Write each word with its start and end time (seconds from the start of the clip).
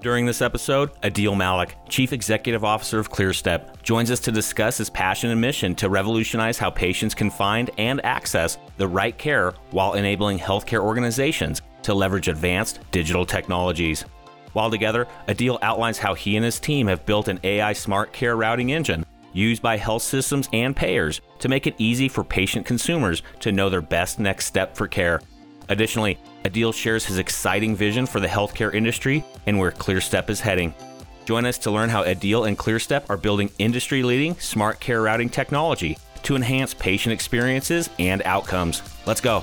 During 0.00 0.26
this 0.26 0.42
episode, 0.42 0.92
Adeel 1.02 1.36
Malik, 1.36 1.76
Chief 1.88 2.12
Executive 2.12 2.64
Officer 2.64 2.98
of 2.98 3.10
ClearStep, 3.10 3.82
joins 3.82 4.10
us 4.10 4.20
to 4.20 4.30
discuss 4.30 4.78
his 4.78 4.90
passion 4.90 5.30
and 5.30 5.40
mission 5.40 5.74
to 5.76 5.88
revolutionize 5.88 6.58
how 6.58 6.70
patients 6.70 7.14
can 7.14 7.30
find 7.30 7.70
and 7.78 8.04
access 8.04 8.58
the 8.76 8.86
right 8.86 9.16
care 9.16 9.54
while 9.70 9.94
enabling 9.94 10.38
healthcare 10.38 10.80
organizations 10.80 11.62
to 11.82 11.94
leverage 11.94 12.28
advanced 12.28 12.80
digital 12.90 13.24
technologies. 13.24 14.04
While 14.52 14.70
together, 14.70 15.08
Adeel 15.28 15.58
outlines 15.62 15.98
how 15.98 16.14
he 16.14 16.36
and 16.36 16.44
his 16.44 16.60
team 16.60 16.86
have 16.88 17.06
built 17.06 17.28
an 17.28 17.40
AI 17.42 17.72
smart 17.72 18.12
care 18.12 18.36
routing 18.36 18.72
engine 18.72 19.04
used 19.32 19.62
by 19.62 19.76
health 19.76 20.02
systems 20.02 20.48
and 20.52 20.76
payers 20.76 21.20
to 21.38 21.48
make 21.48 21.66
it 21.66 21.74
easy 21.78 22.08
for 22.08 22.22
patient 22.22 22.66
consumers 22.66 23.22
to 23.40 23.52
know 23.52 23.68
their 23.68 23.82
best 23.82 24.18
next 24.18 24.46
step 24.46 24.76
for 24.76 24.86
care. 24.86 25.20
Additionally, 25.68 26.18
Adeel 26.46 26.72
shares 26.72 27.04
his 27.04 27.18
exciting 27.18 27.74
vision 27.74 28.06
for 28.06 28.20
the 28.20 28.28
healthcare 28.28 28.72
industry 28.72 29.24
and 29.46 29.58
where 29.58 29.72
ClearStep 29.72 30.30
is 30.30 30.40
heading. 30.40 30.72
Join 31.24 31.44
us 31.44 31.58
to 31.58 31.72
learn 31.72 31.88
how 31.88 32.04
Adeel 32.04 32.46
and 32.46 32.56
ClearStep 32.56 33.10
are 33.10 33.16
building 33.16 33.50
industry 33.58 34.04
leading 34.04 34.36
smart 34.36 34.78
care 34.78 35.02
routing 35.02 35.28
technology 35.28 35.98
to 36.22 36.36
enhance 36.36 36.72
patient 36.72 37.12
experiences 37.12 37.90
and 37.98 38.22
outcomes. 38.22 38.80
Let's 39.06 39.20
go. 39.20 39.42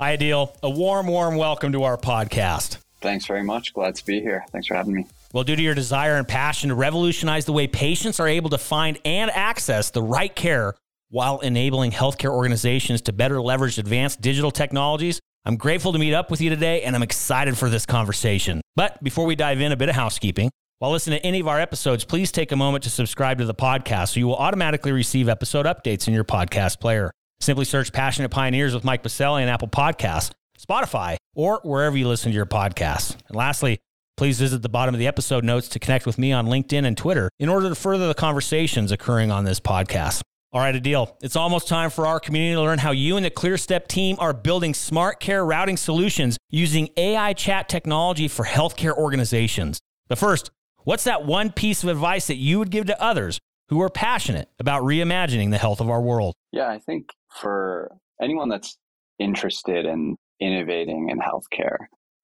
Hi, 0.00 0.16
Adeel. 0.16 0.56
A 0.62 0.70
warm, 0.70 1.08
warm 1.08 1.34
welcome 1.34 1.72
to 1.72 1.82
our 1.82 1.96
podcast. 1.96 2.78
Thanks 3.00 3.26
very 3.26 3.42
much. 3.42 3.74
Glad 3.74 3.96
to 3.96 4.06
be 4.06 4.20
here. 4.20 4.44
Thanks 4.52 4.68
for 4.68 4.74
having 4.74 4.94
me. 4.94 5.06
Well, 5.32 5.42
due 5.42 5.56
to 5.56 5.62
your 5.62 5.74
desire 5.74 6.14
and 6.14 6.28
passion 6.28 6.68
to 6.68 6.76
revolutionize 6.76 7.46
the 7.46 7.52
way 7.52 7.66
patients 7.66 8.20
are 8.20 8.28
able 8.28 8.48
to 8.50 8.58
find 8.58 9.00
and 9.04 9.28
access 9.32 9.90
the 9.90 10.00
right 10.00 10.32
care 10.32 10.76
while 11.10 11.40
enabling 11.40 11.90
healthcare 11.90 12.30
organizations 12.30 13.00
to 13.02 13.12
better 13.12 13.40
leverage 13.40 13.76
advanced 13.76 14.20
digital 14.20 14.52
technologies, 14.52 15.18
I'm 15.44 15.56
grateful 15.56 15.92
to 15.92 15.98
meet 15.98 16.14
up 16.14 16.30
with 16.30 16.40
you 16.40 16.48
today 16.48 16.82
and 16.82 16.94
I'm 16.94 17.02
excited 17.02 17.58
for 17.58 17.68
this 17.68 17.84
conversation. 17.84 18.60
But 18.76 19.02
before 19.02 19.26
we 19.26 19.34
dive 19.34 19.60
in, 19.60 19.72
a 19.72 19.76
bit 19.76 19.88
of 19.88 19.96
housekeeping. 19.96 20.48
While 20.78 20.92
listening 20.92 21.18
to 21.18 21.26
any 21.26 21.40
of 21.40 21.48
our 21.48 21.58
episodes, 21.58 22.04
please 22.04 22.30
take 22.30 22.52
a 22.52 22.56
moment 22.56 22.84
to 22.84 22.90
subscribe 22.90 23.38
to 23.38 23.46
the 23.46 23.54
podcast 23.54 24.10
so 24.10 24.20
you 24.20 24.28
will 24.28 24.36
automatically 24.36 24.92
receive 24.92 25.28
episode 25.28 25.66
updates 25.66 26.06
in 26.06 26.14
your 26.14 26.22
podcast 26.22 26.78
player. 26.78 27.10
Simply 27.40 27.64
search 27.64 27.92
Passionate 27.92 28.30
Pioneers 28.30 28.74
with 28.74 28.84
Mike 28.84 29.02
Biselli 29.02 29.42
on 29.42 29.48
Apple 29.48 29.68
Podcasts, 29.68 30.32
Spotify, 30.58 31.16
or 31.34 31.60
wherever 31.62 31.96
you 31.96 32.08
listen 32.08 32.32
to 32.32 32.36
your 32.36 32.46
podcasts. 32.46 33.16
And 33.28 33.36
lastly, 33.36 33.78
please 34.16 34.40
visit 34.40 34.62
the 34.62 34.68
bottom 34.68 34.94
of 34.94 34.98
the 34.98 35.06
episode 35.06 35.44
notes 35.44 35.68
to 35.68 35.78
connect 35.78 36.04
with 36.04 36.18
me 36.18 36.32
on 36.32 36.46
LinkedIn 36.46 36.84
and 36.84 36.96
Twitter 36.96 37.30
in 37.38 37.48
order 37.48 37.68
to 37.68 37.74
further 37.74 38.08
the 38.08 38.14
conversations 38.14 38.90
occurring 38.90 39.30
on 39.30 39.44
this 39.44 39.60
podcast. 39.60 40.22
All 40.50 40.60
right, 40.60 40.74
Adeel. 40.74 41.14
It's 41.22 41.36
almost 41.36 41.68
time 41.68 41.90
for 41.90 42.06
our 42.06 42.18
community 42.18 42.54
to 42.54 42.62
learn 42.62 42.78
how 42.78 42.90
you 42.90 43.16
and 43.16 43.24
the 43.24 43.30
ClearStep 43.30 43.86
team 43.86 44.16
are 44.18 44.32
building 44.32 44.74
smart 44.74 45.20
care 45.20 45.44
routing 45.44 45.76
solutions 45.76 46.38
using 46.50 46.88
AI 46.96 47.34
chat 47.34 47.68
technology 47.68 48.28
for 48.28 48.46
healthcare 48.46 48.96
organizations. 48.96 49.78
But 50.08 50.18
first, 50.18 50.50
what's 50.84 51.04
that 51.04 51.24
one 51.24 51.52
piece 51.52 51.84
of 51.84 51.90
advice 51.90 52.26
that 52.26 52.36
you 52.36 52.58
would 52.58 52.70
give 52.70 52.86
to 52.86 53.00
others 53.00 53.38
who 53.68 53.80
are 53.82 53.90
passionate 53.90 54.48
about 54.58 54.82
reimagining 54.82 55.50
the 55.50 55.58
health 55.58 55.80
of 55.80 55.90
our 55.90 56.00
world? 56.00 56.34
Yeah, 56.50 56.68
I 56.68 56.78
think 56.78 57.10
for 57.38 57.90
anyone 58.20 58.48
that's 58.48 58.76
interested 59.18 59.86
in 59.86 60.16
innovating 60.40 61.08
in 61.10 61.18
healthcare, 61.18 61.76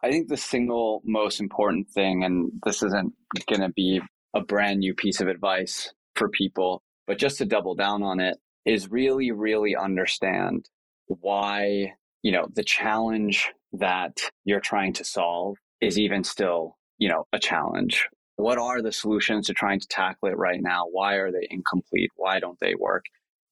I 0.02 0.10
think 0.10 0.28
the 0.28 0.36
single 0.36 1.00
most 1.04 1.41
important 1.41 1.88
thing, 1.91 2.25
and 2.25 2.52
this 2.64 2.82
isn't 2.82 3.14
going 3.48 3.62
to 3.62 3.72
be 3.75 4.00
a 4.34 4.41
brand 4.42 4.80
new 4.80 4.94
piece 4.94 5.20
of 5.20 5.28
advice 5.28 5.92
for 6.14 6.28
people, 6.28 6.82
but 7.06 7.19
just 7.19 7.38
to 7.38 7.47
double 7.47 7.75
down 7.75 8.02
on 8.02 8.20
it, 8.20 8.36
is 8.64 8.91
really, 8.91 9.30
really 9.30 9.76
understand 9.76 10.69
why, 11.06 11.94
you 12.22 12.32
know, 12.32 12.46
the 12.54 12.64
challenge 12.64 13.52
that 13.72 14.19
you're 14.44 14.60
trying 14.60 14.92
to 14.94 15.04
solve 15.04 15.56
is 15.81 15.98
even 15.98 16.25
still, 16.25 16.76
you 16.98 17.08
know, 17.08 17.25
a 17.32 17.38
challenge. 17.38 18.08
What 18.36 18.58
are 18.58 18.82
the 18.82 18.92
solutions 18.92 19.46
to 19.46 19.52
trying 19.52 19.81
to 19.81 19.86
tackle 19.88 20.28
it 20.28 20.36
right 20.36 20.60
now? 20.60 20.84
Why 20.91 21.14
are 21.14 21.31
they 21.31 21.46
incomplete? 21.50 22.10
Why 22.16 22.41
don't 22.41 22.58
they 22.60 22.75
work? 22.75 23.04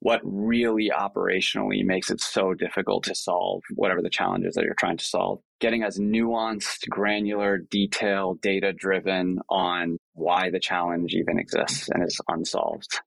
What 0.02 0.20
really 0.24 0.90
operationally 0.90 1.84
makes 1.84 2.10
it 2.10 2.20
so 2.20 2.54
difficult 2.54 3.04
to 3.04 3.14
solve 3.14 3.62
whatever 3.76 4.02
the 4.02 4.10
challenges 4.10 4.56
that 4.56 4.64
you're 4.64 4.74
trying 4.74 4.96
to 4.96 5.04
solve. 5.04 5.38
Getting 5.60 5.84
as 5.84 5.96
nuanced, 5.96 6.88
granular, 6.88 7.58
detailed, 7.70 8.40
data 8.40 8.72
driven 8.72 9.38
on 9.48 9.98
why 10.14 10.50
the 10.50 10.58
challenge 10.58 11.14
even 11.14 11.38
exists 11.38 11.88
and 11.88 12.02
is 12.02 12.20
unsolved 12.26 13.00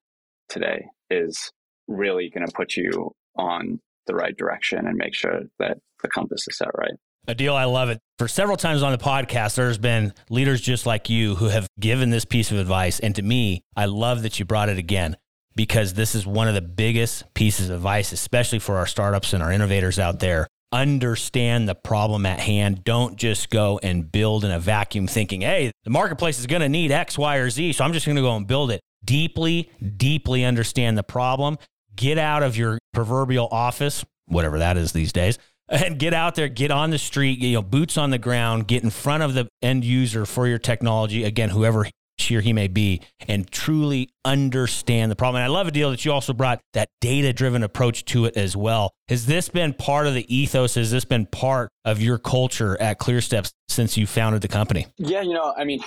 today 0.48 0.86
is 1.10 1.52
really 1.90 2.32
going 2.34 2.48
to 2.48 2.54
put 2.56 2.78
you 2.78 3.12
on 3.36 3.82
the 4.08 4.16
right 4.16 4.38
direction 4.38 4.88
and 4.88 4.96
make 4.96 5.14
sure 5.14 5.42
that 5.60 5.76
the 6.02 6.08
compass 6.08 6.48
is 6.48 6.58
set 6.58 6.70
right. 6.78 6.96
Adeel. 7.28 7.56
I 7.56 7.66
love 7.66 7.90
it. 7.90 8.00
For 8.20 8.30
several 8.30 8.56
times 8.56 8.84
on 8.84 8.94
the 8.94 8.98
podcast, 8.98 9.56
there's 9.56 9.78
been 9.78 10.14
leaders 10.30 10.62
just 10.62 10.86
like 10.86 11.10
you 11.10 11.36
who 11.36 11.50
have 11.50 11.68
given 11.78 12.10
this 12.10 12.24
piece 12.24 12.52
of 12.52 12.58
advice. 12.58 13.02
And 13.02 13.14
to 13.16 13.22
me, 13.22 13.64
I 13.76 13.86
love 13.86 14.22
that 14.22 14.40
you 14.40 14.46
brought 14.46 14.70
it 14.70 14.78
again 14.78 15.18
because 15.56 15.94
this 15.94 16.16
is 16.16 16.28
one 16.28 16.48
of 16.48 16.54
the 16.54 16.62
biggest 16.62 17.34
pieces 17.34 17.70
of 17.70 17.78
advice, 17.78 18.12
especially 18.12 18.60
for 18.60 18.78
our 18.78 18.86
startups 18.86 19.34
and 19.34 19.42
our 19.42 19.52
innovators 19.52 20.00
out 20.00 20.20
there. 20.20 20.48
Understand 20.72 21.70
the 21.70 21.76
problem 21.76 22.26
at 22.26 22.40
hand. 22.40 22.84
Don't 22.84 23.16
just 23.16 23.50
go 23.50 23.80
and 23.82 24.12
build 24.12 24.44
in 24.44 24.52
a 24.52 24.60
vacuum 24.60 25.08
thinking, 25.08 25.42
hey, 25.42 25.72
the 25.86 25.90
marketplace 25.90 26.40
is 26.40 26.48
going 26.48 26.62
to 26.62 26.70
need 26.70 26.92
X, 26.92 27.18
Y, 27.18 27.38
or 27.38 27.50
Z. 27.50 27.74
So 27.74 27.86
I'm 27.86 27.94
just 27.94 28.06
going 28.06 28.18
to 28.18 28.22
go 28.22 28.36
and 28.36 28.46
build 28.46 28.72
it. 28.72 28.82
Deeply, 29.04 29.72
deeply 29.96 30.44
understand 30.44 30.98
the 30.98 31.04
problem. 31.04 31.58
Get 31.96 32.18
out 32.18 32.44
of 32.44 32.58
your 32.58 32.78
proverbial 32.94 33.48
office, 33.52 34.04
whatever 34.26 34.60
that 34.60 34.76
is 34.76 34.92
these 34.92 35.14
days, 35.14 35.40
and 35.70 35.98
get 35.98 36.14
out 36.14 36.36
there, 36.36 36.50
get 36.50 36.72
on 36.72 36.90
the 36.90 36.98
street, 36.98 37.40
you 37.40 37.54
know, 37.54 37.62
boots 37.62 37.98
on 37.98 38.10
the 38.10 38.18
ground, 38.18 38.68
get 38.68 38.84
in 38.84 38.90
front 38.90 39.24
of 39.24 39.34
the 39.34 39.48
end 39.62 39.86
user 39.86 40.26
for 40.26 40.48
your 40.48 40.60
technology. 40.60 41.24
Again, 41.24 41.50
whoever 41.50 41.88
she 42.26 42.40
he 42.42 42.54
may 42.54 42.68
be 42.68 43.02
and 43.28 43.50
truly 43.52 44.10
understand 44.26 45.12
the 45.12 45.16
problem. 45.16 45.42
And 45.42 45.46
I 45.46 45.56
love 45.56 45.68
Adeel 45.68 45.92
that 45.92 46.04
you 46.04 46.12
also 46.12 46.34
brought 46.34 46.60
that 46.74 46.90
data 47.00 47.32
driven 47.32 47.64
approach 47.64 48.06
to 48.06 48.26
it 48.26 48.36
as 48.36 48.56
well. 48.56 48.94
Has 49.08 49.26
this 49.26 49.50
been 49.50 49.74
part 49.74 50.08
of 50.08 50.14
the 50.14 50.36
ethos? 50.36 50.76
Has 50.76 50.92
this 50.92 51.06
been 51.06 51.26
part 51.28 51.70
of 51.86 52.02
your 52.02 52.18
culture 52.18 52.80
at 52.82 53.00
ClearSteps 53.00 53.52
since 53.70 53.98
you 53.98 54.08
founded 54.08 54.42
the 54.42 54.48
company? 54.48 54.88
Yeah, 54.98 55.22
you 55.22 55.34
know, 55.34 55.54
I 55.56 55.64
mean, 55.64 55.82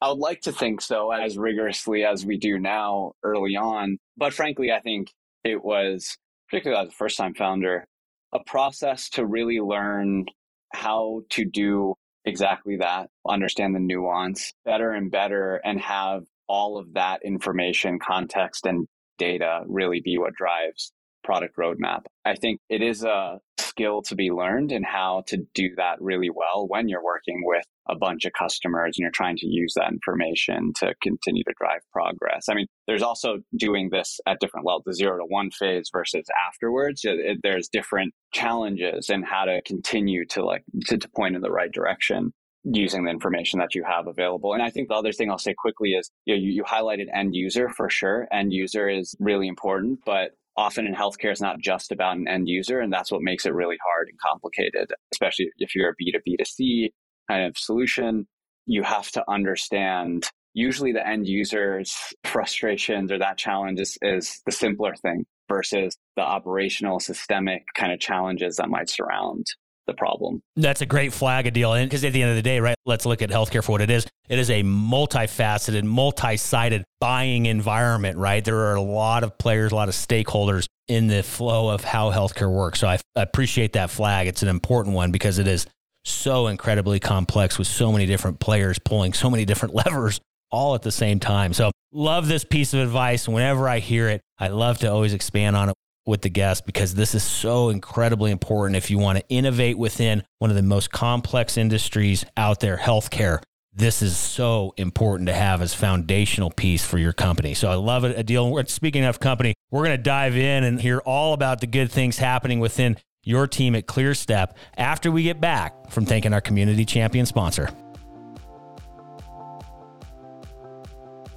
I 0.00 0.08
would 0.08 0.18
like 0.18 0.40
to 0.42 0.52
think 0.52 0.80
so 0.80 1.12
as 1.12 1.38
rigorously 1.38 2.04
as 2.04 2.26
we 2.26 2.36
do 2.36 2.58
now 2.58 3.12
early 3.22 3.56
on. 3.56 3.98
But 4.16 4.32
frankly, 4.32 4.72
I 4.72 4.80
think 4.80 5.12
it 5.44 5.62
was, 5.62 6.16
particularly 6.48 6.82
as 6.82 6.88
a 6.88 6.96
first 6.96 7.16
time 7.16 7.34
founder, 7.34 7.86
a 8.32 8.40
process 8.44 9.08
to 9.10 9.24
really 9.26 9.60
learn 9.60 10.26
how 10.72 11.22
to 11.30 11.44
do 11.44 11.94
exactly 12.24 12.76
that, 12.78 13.10
understand 13.28 13.74
the 13.74 13.80
nuance 13.80 14.52
better 14.64 14.90
and 14.92 15.10
better, 15.10 15.60
and 15.64 15.80
have 15.80 16.24
all 16.48 16.78
of 16.78 16.94
that 16.94 17.20
information, 17.24 17.98
context, 17.98 18.66
and 18.66 18.86
data 19.18 19.62
really 19.66 20.00
be 20.00 20.18
what 20.18 20.34
drives 20.34 20.92
product 21.24 21.56
roadmap. 21.56 22.04
I 22.24 22.34
think 22.34 22.60
it 22.68 22.82
is 22.82 23.04
a 23.04 23.38
skill 23.72 24.02
to 24.02 24.14
be 24.14 24.30
learned 24.30 24.70
and 24.70 24.84
how 24.84 25.22
to 25.28 25.38
do 25.54 25.70
that 25.76 25.96
really 26.00 26.30
well 26.30 26.66
when 26.68 26.88
you're 26.88 27.02
working 27.02 27.40
with 27.44 27.64
a 27.88 27.96
bunch 27.96 28.26
of 28.26 28.32
customers 28.38 28.96
and 28.96 29.02
you're 29.02 29.10
trying 29.10 29.36
to 29.36 29.46
use 29.46 29.72
that 29.74 29.90
information 29.90 30.72
to 30.76 30.94
continue 31.02 31.42
to 31.44 31.54
drive 31.58 31.80
progress. 31.90 32.48
I 32.48 32.54
mean, 32.54 32.66
there's 32.86 33.02
also 33.02 33.38
doing 33.56 33.88
this 33.90 34.20
at 34.26 34.40
different 34.40 34.66
levels, 34.66 34.84
the 34.86 34.94
zero 34.94 35.16
to 35.18 35.24
one 35.26 35.50
phase 35.50 35.88
versus 35.90 36.26
afterwards. 36.48 37.00
It, 37.04 37.38
there's 37.42 37.68
different 37.68 38.12
challenges 38.32 39.08
and 39.08 39.24
how 39.24 39.46
to 39.46 39.62
continue 39.62 40.26
to 40.26 40.44
like 40.44 40.64
to, 40.86 40.98
to 40.98 41.08
point 41.08 41.34
in 41.34 41.42
the 41.42 41.50
right 41.50 41.72
direction 41.72 42.32
using 42.64 43.04
the 43.04 43.10
information 43.10 43.58
that 43.58 43.74
you 43.74 43.82
have 43.84 44.06
available. 44.06 44.52
And 44.52 44.62
I 44.62 44.70
think 44.70 44.88
the 44.88 44.94
other 44.94 45.12
thing 45.12 45.30
I'll 45.30 45.38
say 45.38 45.54
quickly 45.56 45.90
is 45.90 46.10
you, 46.26 46.34
know, 46.34 46.40
you, 46.40 46.52
you 46.52 46.62
highlighted 46.62 47.06
end 47.12 47.34
user 47.34 47.68
for 47.68 47.90
sure. 47.90 48.28
End 48.30 48.52
user 48.52 48.88
is 48.88 49.16
really 49.18 49.48
important, 49.48 50.00
but 50.06 50.30
often 50.56 50.86
in 50.86 50.94
healthcare, 50.94 51.30
it's 51.30 51.40
not 51.40 51.60
just 51.60 51.92
about 51.92 52.16
an 52.16 52.28
end 52.28 52.48
user. 52.48 52.80
And 52.80 52.92
that's 52.92 53.10
what 53.10 53.22
makes 53.22 53.46
it 53.46 53.54
really 53.54 53.78
hard 53.84 54.08
and 54.08 54.18
complicated, 54.18 54.92
especially 55.12 55.50
if 55.58 55.74
you're 55.74 55.90
a 55.90 55.94
B2B2C 55.94 56.90
kind 57.28 57.46
of 57.46 57.56
solution. 57.56 58.26
You 58.66 58.82
have 58.82 59.10
to 59.12 59.24
understand 59.28 60.28
usually 60.54 60.92
the 60.92 61.06
end 61.06 61.26
user's 61.26 61.96
frustrations 62.24 63.10
or 63.10 63.18
that 63.18 63.38
challenge 63.38 63.80
is, 63.80 63.96
is 64.02 64.40
the 64.46 64.52
simpler 64.52 64.94
thing 64.94 65.24
versus 65.48 65.96
the 66.16 66.22
operational 66.22 67.00
systemic 67.00 67.64
kind 67.74 67.92
of 67.92 68.00
challenges 68.00 68.56
that 68.56 68.68
might 68.68 68.88
surround 68.88 69.46
the 69.86 69.94
problem. 69.94 70.42
That's 70.56 70.80
a 70.80 70.86
great 70.86 71.12
flag 71.12 71.46
Adeel. 71.46 71.78
And 71.78 71.88
because 71.88 72.04
at 72.04 72.12
the 72.12 72.22
end 72.22 72.30
of 72.30 72.36
the 72.36 72.42
day, 72.42 72.60
right, 72.60 72.76
let's 72.86 73.06
look 73.06 73.22
at 73.22 73.30
healthcare 73.30 73.64
for 73.64 73.72
what 73.72 73.80
it 73.80 73.90
is. 73.90 74.06
It 74.28 74.38
is 74.38 74.50
a 74.50 74.62
multifaceted, 74.62 75.84
multi 75.84 76.36
sided 76.36 76.84
buying 77.00 77.46
environment, 77.46 78.18
right? 78.18 78.44
There 78.44 78.56
are 78.56 78.74
a 78.74 78.82
lot 78.82 79.24
of 79.24 79.36
players, 79.38 79.72
a 79.72 79.74
lot 79.74 79.88
of 79.88 79.94
stakeholders 79.94 80.66
in 80.88 81.08
the 81.08 81.22
flow 81.22 81.68
of 81.68 81.84
how 81.84 82.10
healthcare 82.10 82.50
works. 82.50 82.80
So 82.80 82.88
I, 82.88 82.98
I 83.16 83.22
appreciate 83.22 83.74
that 83.74 83.90
flag. 83.90 84.26
It's 84.26 84.42
an 84.42 84.48
important 84.48 84.94
one 84.94 85.10
because 85.10 85.38
it 85.38 85.46
is 85.46 85.66
so 86.04 86.48
incredibly 86.48 87.00
complex 87.00 87.58
with 87.58 87.68
so 87.68 87.92
many 87.92 88.06
different 88.06 88.40
players 88.40 88.78
pulling 88.78 89.12
so 89.12 89.30
many 89.30 89.44
different 89.44 89.74
levers 89.86 90.20
all 90.50 90.74
at 90.74 90.82
the 90.82 90.92
same 90.92 91.18
time. 91.18 91.52
So 91.52 91.70
love 91.92 92.28
this 92.28 92.44
piece 92.44 92.74
of 92.74 92.80
advice. 92.80 93.26
Whenever 93.26 93.68
I 93.68 93.78
hear 93.78 94.08
it, 94.08 94.20
I 94.38 94.48
love 94.48 94.78
to 94.78 94.92
always 94.92 95.14
expand 95.14 95.56
on 95.56 95.70
it 95.70 95.74
with 96.06 96.22
the 96.22 96.28
guest 96.28 96.66
because 96.66 96.94
this 96.94 97.14
is 97.14 97.22
so 97.22 97.68
incredibly 97.68 98.30
important 98.30 98.76
if 98.76 98.90
you 98.90 98.98
want 98.98 99.18
to 99.18 99.24
innovate 99.28 99.78
within 99.78 100.22
one 100.38 100.50
of 100.50 100.56
the 100.56 100.62
most 100.62 100.90
complex 100.90 101.56
industries 101.56 102.24
out 102.36 102.60
there, 102.60 102.76
healthcare. 102.76 103.42
This 103.74 104.02
is 104.02 104.16
so 104.16 104.74
important 104.76 105.28
to 105.28 105.32
have 105.32 105.62
as 105.62 105.72
foundational 105.72 106.50
piece 106.50 106.84
for 106.84 106.98
your 106.98 107.14
company. 107.14 107.54
So 107.54 107.70
I 107.70 107.74
love 107.74 108.04
it. 108.04 108.16
Adeel. 108.16 108.68
Speaking 108.68 109.04
of 109.04 109.18
company, 109.18 109.54
we're 109.70 109.84
going 109.84 109.96
to 109.96 110.02
dive 110.02 110.36
in 110.36 110.64
and 110.64 110.80
hear 110.80 110.98
all 110.98 111.32
about 111.32 111.60
the 111.60 111.66
good 111.66 111.90
things 111.90 112.18
happening 112.18 112.60
within 112.60 112.98
your 113.24 113.46
team 113.46 113.74
at 113.74 113.86
ClearStep 113.86 114.52
after 114.76 115.10
we 115.10 115.22
get 115.22 115.40
back 115.40 115.90
from 115.90 116.04
thanking 116.04 116.34
our 116.34 116.40
community 116.40 116.84
champion 116.84 117.24
sponsor. 117.24 117.70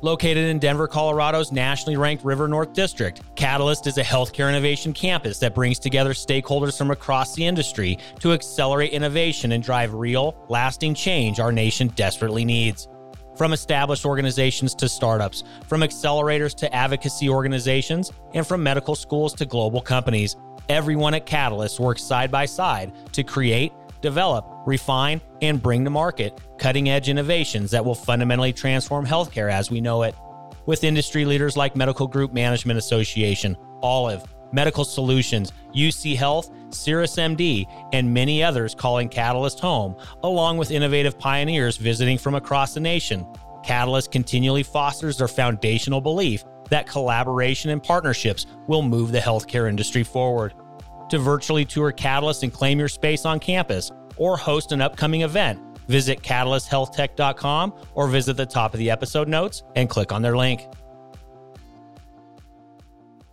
Located 0.05 0.49
in 0.51 0.59
Denver, 0.59 0.87
Colorado's 0.87 1.51
nationally 1.51 1.97
ranked 1.97 2.23
River 2.23 2.47
North 2.47 2.73
District, 2.73 3.23
Catalyst 3.35 3.87
is 3.87 3.97
a 3.97 4.03
healthcare 4.03 4.47
innovation 4.47 4.93
campus 4.93 5.39
that 5.39 5.55
brings 5.55 5.79
together 5.79 6.11
stakeholders 6.11 6.77
from 6.77 6.91
across 6.91 7.33
the 7.33 7.43
industry 7.43 7.97
to 8.19 8.31
accelerate 8.31 8.91
innovation 8.91 9.53
and 9.53 9.63
drive 9.63 9.95
real, 9.95 10.37
lasting 10.47 10.93
change 10.93 11.39
our 11.39 11.51
nation 11.51 11.87
desperately 11.95 12.45
needs. 12.45 12.87
From 13.35 13.51
established 13.51 14.05
organizations 14.05 14.75
to 14.75 14.87
startups, 14.87 15.43
from 15.67 15.81
accelerators 15.81 16.53
to 16.57 16.71
advocacy 16.71 17.27
organizations, 17.27 18.11
and 18.35 18.45
from 18.45 18.61
medical 18.61 18.93
schools 18.93 19.33
to 19.33 19.45
global 19.47 19.81
companies, 19.81 20.35
everyone 20.69 21.15
at 21.15 21.25
Catalyst 21.25 21.79
works 21.79 22.03
side 22.03 22.29
by 22.29 22.45
side 22.45 22.93
to 23.13 23.23
create, 23.23 23.73
develop, 24.01 24.45
refine, 24.65 25.21
and 25.41 25.61
bring 25.61 25.83
to 25.83 25.89
market 25.89 26.39
cutting 26.57 26.89
edge 26.89 27.09
innovations 27.09 27.71
that 27.71 27.83
will 27.83 27.95
fundamentally 27.95 28.53
transform 28.53 29.05
healthcare 29.05 29.51
as 29.51 29.69
we 29.69 29.81
know 29.81 30.03
it. 30.03 30.15
With 30.65 30.83
industry 30.83 31.25
leaders 31.25 31.55
like 31.55 31.75
Medical 31.75 32.07
Group 32.07 32.33
Management 32.33 32.79
Association, 32.79 33.55
Olive, 33.83 34.23
Medical 34.51 34.85
Solutions, 34.85 35.51
UC 35.75 36.15
Health, 36.15 36.49
CirrusMD, 36.69 37.65
and 37.93 38.13
many 38.13 38.43
others 38.43 38.73
calling 38.73 39.09
Catalyst 39.09 39.59
home, 39.59 39.95
along 40.23 40.57
with 40.57 40.71
innovative 40.71 41.19
pioneers 41.19 41.77
visiting 41.77 42.17
from 42.17 42.35
across 42.35 42.73
the 42.73 42.79
nation. 42.79 43.27
Catalyst 43.63 44.11
continually 44.11 44.63
fosters 44.63 45.17
their 45.17 45.27
foundational 45.27 46.01
belief 46.01 46.43
that 46.69 46.87
collaboration 46.87 47.69
and 47.69 47.81
partnerships 47.81 48.45
will 48.67 48.81
move 48.81 49.11
the 49.11 49.19
healthcare 49.19 49.69
industry 49.69 50.03
forward. 50.03 50.53
To 51.09 51.19
virtually 51.19 51.65
tour 51.65 51.91
Catalyst 51.91 52.43
and 52.43 52.53
claim 52.53 52.79
your 52.79 52.87
space 52.87 53.25
on 53.25 53.39
campus, 53.39 53.91
or 54.17 54.37
host 54.37 54.71
an 54.71 54.81
upcoming 54.81 55.21
event, 55.21 55.59
visit 55.87 56.21
catalysthealthtech.com 56.21 57.73
or 57.93 58.07
visit 58.07 58.37
the 58.37 58.45
top 58.45 58.73
of 58.73 58.79
the 58.79 58.89
episode 58.89 59.27
notes 59.27 59.63
and 59.75 59.89
click 59.89 60.11
on 60.11 60.21
their 60.21 60.35
link. 60.37 60.61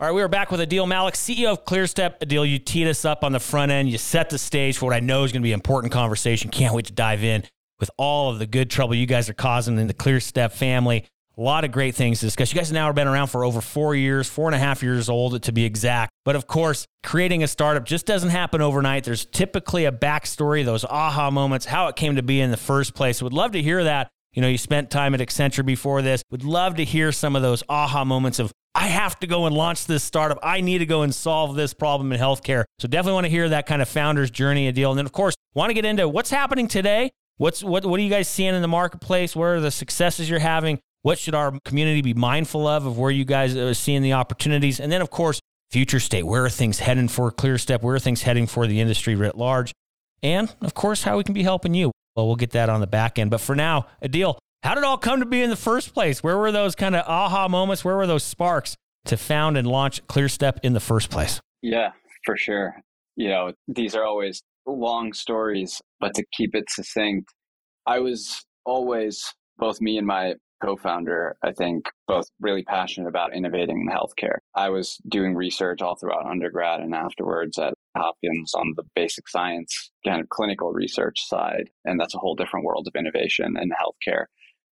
All 0.02 0.08
right, 0.08 0.14
we 0.14 0.22
are 0.22 0.26
back 0.26 0.50
with 0.50 0.58
Adeel 0.58 0.88
Malik, 0.88 1.14
CEO 1.14 1.52
of 1.52 1.64
ClearStep. 1.64 2.18
Adeel, 2.18 2.48
you 2.48 2.58
teed 2.58 2.88
us 2.88 3.04
up 3.04 3.22
on 3.22 3.30
the 3.30 3.38
front 3.38 3.70
end. 3.70 3.88
You 3.88 3.98
set 3.98 4.30
the 4.30 4.38
stage 4.38 4.76
for 4.76 4.86
what 4.86 4.96
I 4.96 4.98
know 4.98 5.22
is 5.22 5.30
going 5.30 5.42
to 5.42 5.46
be 5.46 5.52
an 5.52 5.58
important 5.58 5.92
conversation. 5.92 6.50
Can't 6.50 6.74
wait 6.74 6.86
to 6.86 6.92
dive 6.92 7.22
in 7.22 7.44
with 7.78 7.88
all 7.98 8.30
of 8.30 8.40
the 8.40 8.46
good 8.46 8.68
trouble 8.68 8.96
you 8.96 9.06
guys 9.06 9.28
are 9.28 9.34
causing 9.34 9.78
in 9.78 9.86
the 9.86 9.94
ClearStep 9.94 10.50
family. 10.50 11.04
A 11.38 11.40
lot 11.40 11.64
of 11.64 11.72
great 11.72 11.94
things 11.94 12.20
to 12.20 12.26
discuss. 12.26 12.52
You 12.52 12.60
guys 12.60 12.70
now 12.70 12.86
have 12.86 12.94
been 12.94 13.08
around 13.08 13.28
for 13.28 13.42
over 13.42 13.62
four 13.62 13.94
years, 13.94 14.28
four 14.28 14.48
and 14.48 14.54
a 14.54 14.58
half 14.58 14.82
years 14.82 15.08
old 15.08 15.42
to 15.42 15.52
be 15.52 15.64
exact. 15.64 16.12
But 16.26 16.36
of 16.36 16.46
course, 16.46 16.86
creating 17.02 17.42
a 17.42 17.48
startup 17.48 17.86
just 17.86 18.04
doesn't 18.04 18.28
happen 18.28 18.60
overnight. 18.60 19.04
There's 19.04 19.24
typically 19.24 19.86
a 19.86 19.92
backstory, 19.92 20.62
those 20.62 20.84
aha 20.84 21.30
moments, 21.30 21.64
how 21.64 21.88
it 21.88 21.96
came 21.96 22.16
to 22.16 22.22
be 22.22 22.40
in 22.40 22.50
the 22.50 22.58
first 22.58 22.94
place. 22.94 23.22
Would 23.22 23.32
love 23.32 23.52
to 23.52 23.62
hear 23.62 23.82
that. 23.84 24.08
You 24.34 24.42
know, 24.42 24.48
you 24.48 24.58
spent 24.58 24.90
time 24.90 25.14
at 25.14 25.20
Accenture 25.20 25.64
before 25.64 26.02
this. 26.02 26.22
Would 26.30 26.44
love 26.44 26.76
to 26.76 26.84
hear 26.84 27.12
some 27.12 27.34
of 27.34 27.40
those 27.40 27.62
aha 27.66 28.04
moments 28.04 28.38
of, 28.38 28.52
I 28.74 28.88
have 28.88 29.18
to 29.20 29.26
go 29.26 29.46
and 29.46 29.54
launch 29.54 29.86
this 29.86 30.04
startup. 30.04 30.38
I 30.42 30.60
need 30.60 30.78
to 30.78 30.86
go 30.86 31.00
and 31.00 31.14
solve 31.14 31.56
this 31.56 31.72
problem 31.72 32.12
in 32.12 32.20
healthcare. 32.20 32.64
So 32.78 32.88
definitely 32.88 33.14
want 33.14 33.26
to 33.26 33.30
hear 33.30 33.48
that 33.48 33.66
kind 33.66 33.80
of 33.80 33.88
founder's 33.88 34.30
journey 34.30 34.70
Adeel. 34.70 34.90
And 34.90 34.98
then, 34.98 35.06
of 35.06 35.12
course, 35.12 35.34
want 35.54 35.70
to 35.70 35.74
get 35.74 35.86
into 35.86 36.08
what's 36.08 36.30
happening 36.30 36.68
today. 36.68 37.10
What's 37.38 37.64
what 37.64 37.84
what 37.84 37.98
are 37.98 38.02
you 38.02 38.10
guys 38.10 38.28
seeing 38.28 38.54
in 38.54 38.62
the 38.62 38.68
marketplace? 38.68 39.34
What 39.34 39.46
are 39.46 39.60
the 39.60 39.70
successes 39.70 40.30
you're 40.30 40.38
having? 40.38 40.78
What 41.02 41.18
should 41.18 41.34
our 41.34 41.58
community 41.64 42.00
be 42.00 42.14
mindful 42.14 42.66
of, 42.66 42.86
of 42.86 42.96
where 42.96 43.10
you 43.10 43.24
guys 43.24 43.56
are 43.56 43.74
seeing 43.74 44.02
the 44.02 44.12
opportunities? 44.12 44.78
And 44.78 44.90
then, 44.90 45.02
of 45.02 45.10
course, 45.10 45.40
future 45.70 45.98
state. 45.98 46.24
Where 46.24 46.44
are 46.44 46.50
things 46.50 46.78
heading 46.78 47.08
for 47.08 47.32
ClearStep? 47.32 47.82
Where 47.82 47.96
are 47.96 48.00
things 48.00 48.22
heading 48.22 48.46
for 48.46 48.66
the 48.66 48.80
industry 48.80 49.16
writ 49.16 49.36
large? 49.36 49.72
And, 50.22 50.54
of 50.60 50.74
course, 50.74 51.02
how 51.02 51.16
we 51.16 51.24
can 51.24 51.34
be 51.34 51.42
helping 51.42 51.74
you. 51.74 51.90
Well, 52.14 52.26
we'll 52.26 52.36
get 52.36 52.52
that 52.52 52.68
on 52.68 52.80
the 52.80 52.86
back 52.86 53.18
end. 53.18 53.30
But 53.30 53.40
for 53.40 53.56
now, 53.56 53.86
Adeel, 54.02 54.38
how 54.62 54.74
did 54.74 54.82
it 54.82 54.84
all 54.84 54.98
come 54.98 55.18
to 55.18 55.26
be 55.26 55.42
in 55.42 55.50
the 55.50 55.56
first 55.56 55.92
place? 55.92 56.22
Where 56.22 56.38
were 56.38 56.52
those 56.52 56.76
kind 56.76 56.94
of 56.94 57.04
aha 57.08 57.48
moments? 57.48 57.84
Where 57.84 57.96
were 57.96 58.06
those 58.06 58.22
sparks 58.22 58.76
to 59.06 59.16
found 59.16 59.56
and 59.56 59.66
launch 59.66 60.06
ClearStep 60.06 60.58
in 60.62 60.72
the 60.72 60.80
first 60.80 61.10
place? 61.10 61.40
Yeah, 61.62 61.90
for 62.24 62.36
sure. 62.36 62.76
You 63.16 63.28
know, 63.28 63.52
these 63.66 63.96
are 63.96 64.04
always 64.04 64.40
long 64.66 65.12
stories, 65.12 65.82
but 65.98 66.14
to 66.14 66.24
keep 66.32 66.54
it 66.54 66.70
succinct, 66.70 67.28
I 67.86 67.98
was 67.98 68.44
always, 68.64 69.24
both 69.58 69.80
me 69.80 69.98
and 69.98 70.06
my 70.06 70.34
co-founder, 70.62 71.36
I 71.42 71.52
think 71.52 71.86
both 72.06 72.26
really 72.40 72.62
passionate 72.62 73.08
about 73.08 73.34
innovating 73.34 73.80
in 73.80 73.88
healthcare. 73.88 74.38
I 74.54 74.70
was 74.70 74.98
doing 75.08 75.34
research 75.34 75.82
all 75.82 75.96
throughout 75.96 76.26
undergrad 76.26 76.80
and 76.80 76.94
afterwards 76.94 77.58
at 77.58 77.74
Hopkins 77.96 78.54
on 78.54 78.74
the 78.76 78.84
basic 78.94 79.28
science 79.28 79.90
kind 80.06 80.20
of 80.20 80.28
clinical 80.28 80.72
research 80.72 81.26
side. 81.26 81.70
And 81.84 81.98
that's 81.98 82.14
a 82.14 82.18
whole 82.18 82.34
different 82.34 82.64
world 82.64 82.86
of 82.86 82.98
innovation 82.98 83.54
in 83.60 83.70
healthcare. 83.70 84.26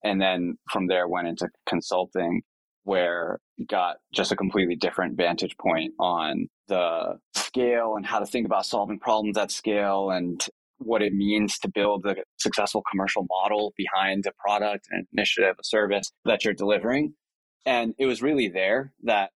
And 0.04 0.22
then 0.22 0.58
from 0.72 0.88
there 0.88 1.08
went 1.08 1.28
into 1.28 1.50
consulting 1.68 2.42
where 2.84 3.40
got 3.70 3.98
just 4.14 4.32
a 4.32 4.36
completely 4.36 4.76
different 4.76 5.16
vantage 5.16 5.56
point 5.58 5.94
on 6.00 6.48
the 6.68 7.18
scale 7.36 7.96
and 7.96 8.06
how 8.06 8.20
to 8.20 8.26
think 8.26 8.46
about 8.46 8.66
solving 8.66 9.00
problems 9.00 9.38
at 9.38 9.52
scale 9.52 10.10
and 10.10 10.46
what 10.86 11.02
it 11.02 11.14
means 11.14 11.58
to 11.60 11.70
build 11.70 12.06
a 12.06 12.16
successful 12.38 12.84
commercial 12.90 13.26
model 13.30 13.74
behind 13.78 14.26
a 14.28 14.32
product, 14.40 14.88
an 14.92 15.06
initiative, 15.14 15.56
a 15.60 15.64
service 15.64 16.12
that 16.26 16.44
you're 16.44 16.54
delivering. 16.54 17.14
And 17.66 17.94
it 17.98 18.06
was 18.06 18.22
really 18.22 18.50
there 18.50 18.94
that 19.04 19.32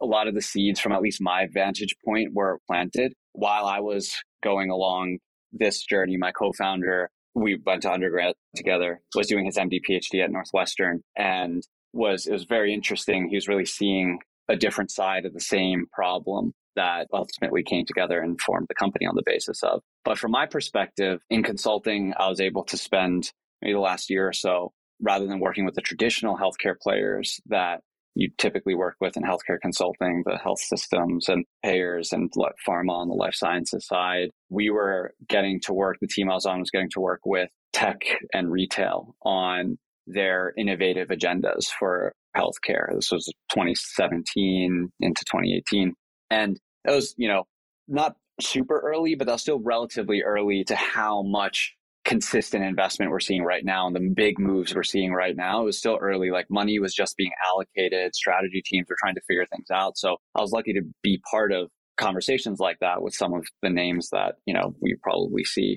a 0.00 0.06
lot 0.06 0.28
of 0.28 0.34
the 0.34 0.42
seeds 0.42 0.80
from 0.80 0.92
at 0.92 1.00
least 1.00 1.20
my 1.20 1.46
vantage 1.52 1.94
point 2.04 2.30
were 2.32 2.60
planted 2.66 3.12
while 3.32 3.66
I 3.66 3.80
was 3.80 4.14
going 4.42 4.70
along 4.70 5.18
this 5.52 5.84
journey. 5.84 6.16
My 6.16 6.32
co-founder, 6.32 7.10
we 7.34 7.58
went 7.64 7.82
to 7.82 7.92
undergrad 7.92 8.34
together, 8.56 9.00
was 9.14 9.28
doing 9.28 9.46
his 9.46 9.56
MD 9.56 9.80
PhD 9.88 10.22
at 10.22 10.30
Northwestern 10.30 11.02
and 11.16 11.62
was, 11.92 12.26
it 12.26 12.32
was 12.32 12.44
very 12.44 12.74
interesting. 12.74 13.28
He 13.28 13.36
was 13.36 13.48
really 13.48 13.66
seeing 13.66 14.18
a 14.48 14.56
different 14.56 14.90
side 14.90 15.24
of 15.24 15.32
the 15.32 15.40
same 15.40 15.86
problem 15.92 16.52
that 16.76 17.08
ultimately 17.12 17.62
came 17.62 17.84
together 17.86 18.20
and 18.20 18.40
formed 18.40 18.66
the 18.68 18.74
company 18.74 19.06
on 19.06 19.14
the 19.14 19.22
basis 19.24 19.62
of. 19.62 19.82
But 20.04 20.18
from 20.18 20.32
my 20.32 20.46
perspective, 20.46 21.22
in 21.30 21.42
consulting, 21.42 22.14
I 22.16 22.28
was 22.28 22.40
able 22.40 22.64
to 22.64 22.76
spend 22.76 23.32
maybe 23.60 23.74
the 23.74 23.80
last 23.80 24.10
year 24.10 24.28
or 24.28 24.32
so, 24.32 24.72
rather 25.00 25.26
than 25.26 25.40
working 25.40 25.64
with 25.64 25.74
the 25.74 25.80
traditional 25.80 26.36
healthcare 26.36 26.78
players 26.80 27.40
that 27.46 27.80
you 28.14 28.28
typically 28.36 28.74
work 28.74 28.96
with 29.00 29.16
in 29.16 29.22
healthcare 29.22 29.60
consulting, 29.60 30.22
the 30.26 30.36
health 30.36 30.60
systems 30.60 31.28
and 31.28 31.44
payers 31.64 32.12
and 32.12 32.30
pharma 32.68 32.90
on 32.90 33.08
the 33.08 33.14
life 33.14 33.34
sciences 33.34 33.86
side, 33.86 34.28
we 34.50 34.70
were 34.70 35.14
getting 35.28 35.60
to 35.60 35.72
work, 35.72 35.96
the 36.00 36.06
team 36.06 36.30
I 36.30 36.34
was 36.34 36.46
on 36.46 36.60
was 36.60 36.70
getting 36.70 36.90
to 36.90 37.00
work 37.00 37.20
with 37.24 37.48
tech 37.72 38.02
and 38.34 38.52
retail 38.52 39.14
on 39.22 39.78
their 40.06 40.52
innovative 40.58 41.08
agendas 41.08 41.66
for 41.66 42.12
healthcare. 42.36 42.94
This 42.94 43.10
was 43.10 43.26
2017 43.52 44.90
into 45.00 45.24
2018. 45.24 45.94
And 46.32 46.58
that 46.84 46.94
was, 46.94 47.14
you 47.18 47.28
know, 47.28 47.44
not 47.88 48.16
super 48.40 48.80
early, 48.80 49.14
but 49.14 49.26
that's 49.26 49.42
still 49.42 49.60
relatively 49.60 50.22
early 50.22 50.64
to 50.64 50.74
how 50.74 51.22
much 51.22 51.74
consistent 52.04 52.64
investment 52.64 53.10
we're 53.10 53.20
seeing 53.20 53.44
right 53.44 53.64
now 53.64 53.86
and 53.86 53.94
the 53.94 54.12
big 54.14 54.38
moves 54.38 54.74
we're 54.74 54.82
seeing 54.82 55.12
right 55.12 55.36
now. 55.36 55.62
It 55.62 55.66
was 55.66 55.78
still 55.78 55.98
early, 56.00 56.30
like 56.30 56.46
money 56.50 56.78
was 56.78 56.94
just 56.94 57.16
being 57.16 57.30
allocated, 57.52 58.14
strategy 58.14 58.62
teams 58.64 58.86
were 58.88 58.96
trying 58.98 59.14
to 59.14 59.20
figure 59.28 59.46
things 59.46 59.70
out. 59.70 59.96
So 59.96 60.16
I 60.34 60.40
was 60.40 60.50
lucky 60.50 60.72
to 60.72 60.82
be 61.02 61.22
part 61.30 61.52
of 61.52 61.70
conversations 61.98 62.58
like 62.58 62.78
that 62.80 63.02
with 63.02 63.14
some 63.14 63.34
of 63.34 63.46
the 63.62 63.70
names 63.70 64.08
that, 64.10 64.36
you 64.46 64.54
know, 64.54 64.74
we 64.80 64.96
probably 65.02 65.44
see 65.44 65.76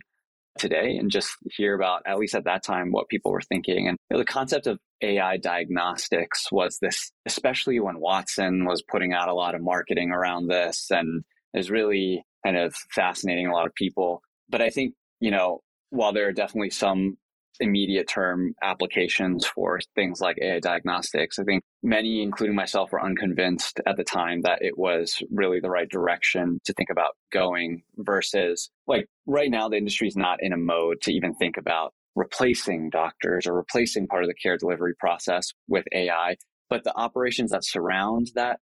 today 0.58 0.98
and 0.98 1.12
just 1.12 1.30
hear 1.52 1.76
about, 1.76 2.04
at 2.06 2.18
least 2.18 2.36
at 2.36 2.46
that 2.46 2.64
time, 2.64 2.92
what 2.92 3.10
people 3.10 3.32
were 3.32 3.42
thinking. 3.42 3.88
And 3.88 3.98
you 4.10 4.16
know, 4.16 4.20
the 4.20 4.26
concept 4.26 4.68
of 4.68 4.80
AI 5.02 5.38
diagnostics 5.38 6.52
was 6.52 6.78
this, 6.82 7.12
especially 7.26 7.80
when 7.80 8.00
Watson 8.00 8.66
was 8.66 8.82
putting 8.82 9.14
out 9.14 9.30
a 9.30 9.34
lot 9.34 9.56
of 9.56 9.62
marketing 9.62 10.12
around 10.12 10.48
this 10.48 10.88
and 10.90 11.24
is 11.54 11.70
really 11.70 12.24
kind 12.46 12.58
of 12.58 12.76
fascinating 12.92 13.48
a 13.48 13.54
lot 13.54 13.68
of 13.68 13.74
people. 13.76 14.22
But 14.50 14.62
I 14.62 14.70
think, 14.70 14.94
you 15.20 15.32
know, 15.32 15.62
while 15.90 16.14
there 16.14 16.28
are 16.28 16.34
definitely 16.34 16.70
some 16.70 17.18
immediate 17.60 18.08
term 18.08 18.54
applications 18.62 19.46
for 19.46 19.80
things 19.96 20.22
like 20.22 20.38
AI 20.42 20.60
diagnostics. 20.60 21.40
I 21.40 21.44
think 21.44 21.64
many, 21.84 22.22
including 22.22 22.56
myself, 22.56 22.92
were 22.92 23.04
unconvinced 23.04 23.80
at 23.86 23.98
the 23.98 24.04
time 24.04 24.42
that 24.42 24.62
it 24.62 24.78
was 24.78 25.22
really 25.32 25.60
the 25.60 25.70
right 25.70 25.90
direction 25.90 26.60
to 26.66 26.74
think 26.74 26.90
about 26.90 27.16
going 27.32 27.84
versus 27.98 28.70
like 28.88 29.08
right 29.26 29.50
now, 29.50 29.70
the 29.70 29.78
industry 29.78 30.08
is 30.08 30.16
not 30.16 30.42
in 30.42 30.54
a 30.54 30.58
mode 30.58 31.02
to 31.02 31.14
even 31.14 31.34
think 31.36 31.58
about 31.58 31.94
replacing 32.16 32.90
doctors 32.90 33.46
or 33.46 33.54
replacing 33.54 34.08
part 34.08 34.24
of 34.24 34.30
the 34.30 34.36
care 34.36 34.58
delivery 34.58 34.96
process 34.96 35.52
with 35.68 35.86
AI. 35.94 36.36
But 36.70 36.84
the 36.84 36.96
operations 36.96 37.52
that 37.52 37.64
surround 37.64 38.32
that, 38.36 38.60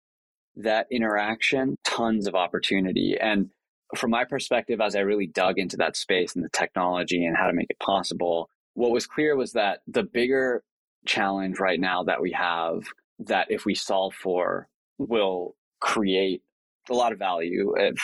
that 0.55 0.87
interaction, 0.91 1.77
tons 1.83 2.27
of 2.27 2.35
opportunity. 2.35 3.15
And 3.19 3.49
from 3.95 4.11
my 4.11 4.25
perspective, 4.25 4.81
as 4.81 4.95
I 4.95 5.01
really 5.01 5.27
dug 5.27 5.57
into 5.57 5.77
that 5.77 5.95
space 5.95 6.35
and 6.35 6.43
the 6.43 6.49
technology 6.49 7.25
and 7.25 7.37
how 7.37 7.47
to 7.47 7.53
make 7.53 7.67
it 7.69 7.79
possible, 7.79 8.49
what 8.73 8.91
was 8.91 9.07
clear 9.07 9.35
was 9.35 9.53
that 9.53 9.79
the 9.87 10.03
bigger 10.03 10.63
challenge 11.05 11.59
right 11.59 11.79
now 11.79 12.03
that 12.03 12.21
we 12.21 12.31
have 12.31 12.83
that 13.19 13.47
if 13.49 13.65
we 13.65 13.75
solve 13.75 14.13
for 14.13 14.67
will 14.97 15.55
create 15.79 16.41
a 16.89 16.93
lot 16.93 17.11
of 17.11 17.19
value 17.19 17.75
eh, 17.77 17.89
of 17.89 17.97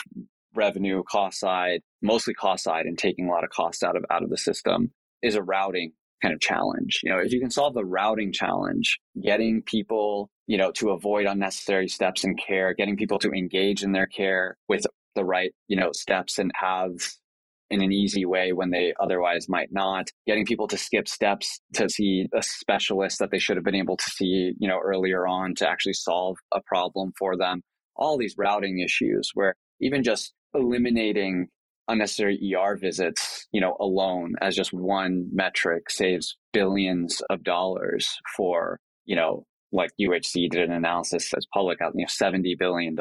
revenue 0.54 1.02
cost 1.04 1.38
side 1.38 1.80
mostly 2.02 2.34
cost 2.34 2.64
side 2.64 2.86
and 2.86 2.98
taking 2.98 3.28
a 3.28 3.30
lot 3.30 3.44
of 3.44 3.50
cost 3.50 3.82
out 3.84 3.96
of 3.96 4.04
out 4.10 4.22
of 4.22 4.30
the 4.30 4.36
system 4.36 4.90
is 5.22 5.34
a 5.34 5.42
routing 5.42 5.92
kind 6.22 6.34
of 6.34 6.40
challenge. 6.40 7.00
You 7.02 7.10
know 7.10 7.18
if 7.18 7.32
you 7.32 7.40
can 7.40 7.50
solve 7.50 7.74
the 7.74 7.84
routing 7.84 8.32
challenge 8.32 8.98
getting 9.22 9.62
people 9.62 10.30
you 10.46 10.58
know 10.58 10.72
to 10.72 10.90
avoid 10.90 11.26
unnecessary 11.26 11.88
steps 11.88 12.24
in 12.24 12.36
care 12.36 12.74
getting 12.74 12.96
people 12.96 13.18
to 13.20 13.30
engage 13.30 13.82
in 13.82 13.92
their 13.92 14.06
care 14.06 14.56
with 14.68 14.84
the 15.14 15.24
right 15.24 15.52
you 15.68 15.76
know 15.76 15.92
steps 15.92 16.38
and 16.38 16.52
paths 16.52 17.18
in 17.70 17.82
an 17.82 17.92
easy 17.92 18.24
way 18.24 18.52
when 18.52 18.70
they 18.70 18.92
otherwise 19.00 19.48
might 19.48 19.72
not. 19.72 20.08
Getting 20.26 20.44
people 20.44 20.68
to 20.68 20.76
skip 20.76 21.08
steps 21.08 21.60
to 21.74 21.88
see 21.88 22.26
a 22.34 22.42
specialist 22.42 23.18
that 23.18 23.30
they 23.30 23.38
should 23.38 23.56
have 23.56 23.64
been 23.64 23.74
able 23.74 23.96
to 23.96 24.10
see 24.10 24.52
you 24.58 24.68
know 24.68 24.78
earlier 24.78 25.26
on 25.26 25.54
to 25.56 25.68
actually 25.68 25.94
solve 25.94 26.36
a 26.52 26.60
problem 26.66 27.12
for 27.18 27.36
them. 27.36 27.62
All 27.96 28.16
these 28.18 28.34
routing 28.38 28.80
issues 28.80 29.30
where 29.34 29.54
even 29.80 30.02
just 30.02 30.32
eliminating 30.54 31.48
unnecessary 31.88 32.38
ER 32.56 32.76
visits, 32.76 33.46
you 33.52 33.60
know, 33.60 33.76
alone 33.80 34.34
as 34.40 34.54
just 34.54 34.72
one 34.72 35.28
metric 35.32 35.90
saves 35.90 36.36
billions 36.52 37.20
of 37.30 37.42
dollars 37.42 38.08
for, 38.36 38.78
you 39.04 39.16
know, 39.16 39.44
like 39.72 39.90
UHC 40.00 40.50
did 40.50 40.62
an 40.62 40.72
analysis 40.72 41.30
that's 41.30 41.46
public 41.52 41.80
out, 41.80 41.92
you 41.94 42.04
know, 42.04 42.08
$70 42.08 42.58
billion 42.58 42.96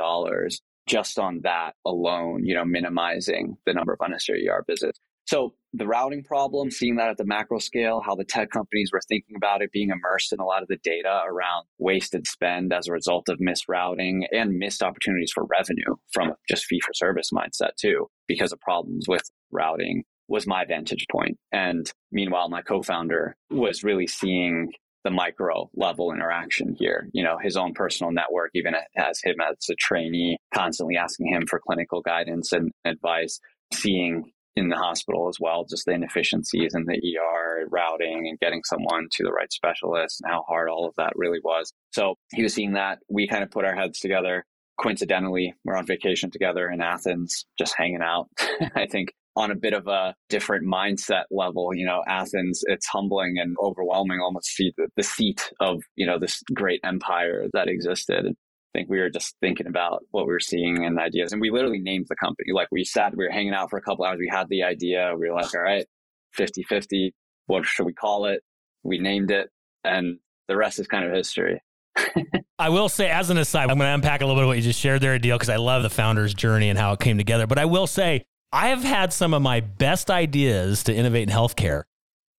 just 0.89 1.19
on 1.19 1.41
that 1.43 1.75
alone, 1.85 2.43
you 2.43 2.55
know, 2.55 2.65
minimizing 2.65 3.55
the 3.65 3.73
number 3.73 3.93
of 3.93 3.99
unnecessary 4.01 4.49
ER 4.49 4.65
visits. 4.67 4.99
So 5.27 5.53
the 5.73 5.85
routing 5.85 6.23
problem, 6.23 6.71
seeing 6.71 6.95
that 6.95 7.11
at 7.11 7.17
the 7.17 7.25
macro 7.25 7.59
scale, 7.59 8.01
how 8.03 8.15
the 8.15 8.23
tech 8.23 8.49
companies 8.49 8.89
were 8.91 9.01
thinking 9.07 9.35
about 9.35 9.61
it, 9.61 9.71
being 9.71 9.91
immersed 9.91 10.33
in 10.33 10.39
a 10.39 10.45
lot 10.45 10.63
of 10.63 10.67
the 10.67 10.79
data 10.83 11.21
around 11.27 11.65
wasted 11.77 12.25
spend 12.25 12.73
as 12.73 12.87
a 12.87 12.91
result 12.91 13.29
of 13.29 13.37
misrouting 13.37 14.21
and 14.31 14.57
missed 14.57 14.81
opportunities 14.81 15.31
for 15.31 15.45
revenue 15.45 15.95
from 16.11 16.33
just 16.49 16.65
fee 16.65 16.81
for 16.83 16.93
service 16.93 17.29
mindset 17.31 17.75
too, 17.79 18.07
because 18.27 18.51
of 18.51 18.59
problems 18.59 19.05
with 19.07 19.29
routing 19.51 20.03
was 20.27 20.47
my 20.47 20.65
vantage 20.65 21.05
point. 21.11 21.37
And 21.51 21.91
meanwhile, 22.11 22.49
my 22.49 22.63
co-founder 22.63 23.35
was 23.51 23.83
really 23.83 24.07
seeing 24.07 24.71
the 25.03 25.11
micro 25.11 25.69
level 25.75 26.11
interaction 26.11 26.75
here. 26.77 27.07
You 27.13 27.23
know, 27.23 27.37
his 27.41 27.57
own 27.57 27.73
personal 27.73 28.11
network 28.11 28.51
even 28.53 28.73
has 28.95 29.21
him 29.21 29.35
as 29.41 29.69
a 29.69 29.75
trainee, 29.75 30.37
constantly 30.53 30.97
asking 30.97 31.27
him 31.27 31.45
for 31.47 31.59
clinical 31.59 32.01
guidance 32.01 32.51
and 32.51 32.71
advice, 32.85 33.39
seeing 33.73 34.31
in 34.55 34.69
the 34.69 34.75
hospital 34.75 35.29
as 35.29 35.37
well, 35.39 35.65
just 35.69 35.85
the 35.85 35.93
inefficiencies 35.93 36.73
in 36.75 36.85
the 36.85 36.95
ER 36.95 37.65
routing 37.69 38.27
and 38.27 38.39
getting 38.39 38.61
someone 38.65 39.07
to 39.11 39.23
the 39.23 39.31
right 39.31 39.51
specialist 39.51 40.21
and 40.21 40.31
how 40.31 40.43
hard 40.47 40.69
all 40.69 40.85
of 40.85 40.93
that 40.97 41.13
really 41.15 41.39
was. 41.43 41.71
So 41.91 42.15
he 42.33 42.43
was 42.43 42.53
seeing 42.53 42.73
that. 42.73 42.99
We 43.09 43.27
kind 43.27 43.43
of 43.43 43.51
put 43.51 43.65
our 43.65 43.75
heads 43.75 43.99
together. 43.99 44.45
Coincidentally, 44.79 45.53
we're 45.63 45.77
on 45.77 45.85
vacation 45.85 46.31
together 46.31 46.69
in 46.69 46.81
Athens, 46.81 47.45
just 47.57 47.75
hanging 47.77 48.01
out. 48.01 48.27
I 48.75 48.85
think 48.85 49.13
on 49.35 49.51
a 49.51 49.55
bit 49.55 49.73
of 49.73 49.87
a 49.87 50.15
different 50.29 50.65
mindset 50.65 51.23
level. 51.31 51.73
You 51.73 51.85
know, 51.85 52.03
Athens, 52.07 52.63
it's 52.67 52.87
humbling 52.87 53.37
and 53.39 53.55
overwhelming 53.61 54.19
almost 54.19 54.55
to 54.57 54.71
the, 54.77 54.87
the 54.95 55.03
seat 55.03 55.51
of, 55.59 55.81
you 55.95 56.05
know, 56.05 56.19
this 56.19 56.41
great 56.53 56.81
empire 56.83 57.47
that 57.53 57.67
existed. 57.67 58.25
I 58.25 58.77
think 58.77 58.89
we 58.89 58.99
were 58.99 59.09
just 59.09 59.35
thinking 59.41 59.67
about 59.67 60.03
what 60.11 60.27
we 60.27 60.33
were 60.33 60.39
seeing 60.39 60.85
and 60.85 60.99
ideas. 60.99 61.31
And 61.31 61.41
we 61.41 61.49
literally 61.49 61.79
named 61.79 62.05
the 62.09 62.15
company. 62.15 62.51
Like 62.53 62.67
we 62.71 62.83
sat, 62.83 63.15
we 63.15 63.25
were 63.25 63.31
hanging 63.31 63.53
out 63.53 63.69
for 63.69 63.77
a 63.77 63.81
couple 63.81 64.05
hours. 64.05 64.19
We 64.19 64.29
had 64.31 64.47
the 64.49 64.63
idea. 64.63 65.13
We 65.17 65.29
were 65.29 65.35
like, 65.35 65.53
all 65.55 65.61
right, 65.61 65.85
50 66.33 66.63
50. 66.63 67.13
What 67.47 67.65
should 67.65 67.85
we 67.85 67.93
call 67.93 68.25
it? 68.25 68.41
We 68.83 68.99
named 68.99 69.31
it. 69.31 69.49
And 69.83 70.19
the 70.47 70.55
rest 70.55 70.79
is 70.79 70.87
kind 70.87 71.05
of 71.05 71.13
history. 71.13 71.61
I 72.59 72.69
will 72.69 72.89
say, 72.89 73.09
as 73.09 73.29
an 73.29 73.37
aside, 73.37 73.69
I'm 73.69 73.77
going 73.77 73.87
to 73.87 73.93
unpack 73.93 74.21
a 74.21 74.25
little 74.25 74.35
bit 74.35 74.43
of 74.43 74.47
what 74.49 74.57
you 74.57 74.63
just 74.63 74.79
shared 74.79 75.01
there, 75.01 75.17
Adeel, 75.17 75.35
because 75.35 75.49
I 75.49 75.55
love 75.55 75.81
the 75.81 75.89
founder's 75.89 76.33
journey 76.33 76.69
and 76.69 76.77
how 76.77 76.91
it 76.93 76.99
came 76.99 77.17
together. 77.17 77.47
But 77.47 77.57
I 77.57 77.65
will 77.65 77.87
say, 77.87 78.25
I 78.51 78.69
have 78.69 78.83
had 78.83 79.13
some 79.13 79.35
of 79.35 79.43
my 79.43 79.59
best 79.59 80.09
ideas 80.09 80.83
to 80.85 80.93
innovate 80.93 81.29
in 81.29 81.35
healthcare 81.35 81.83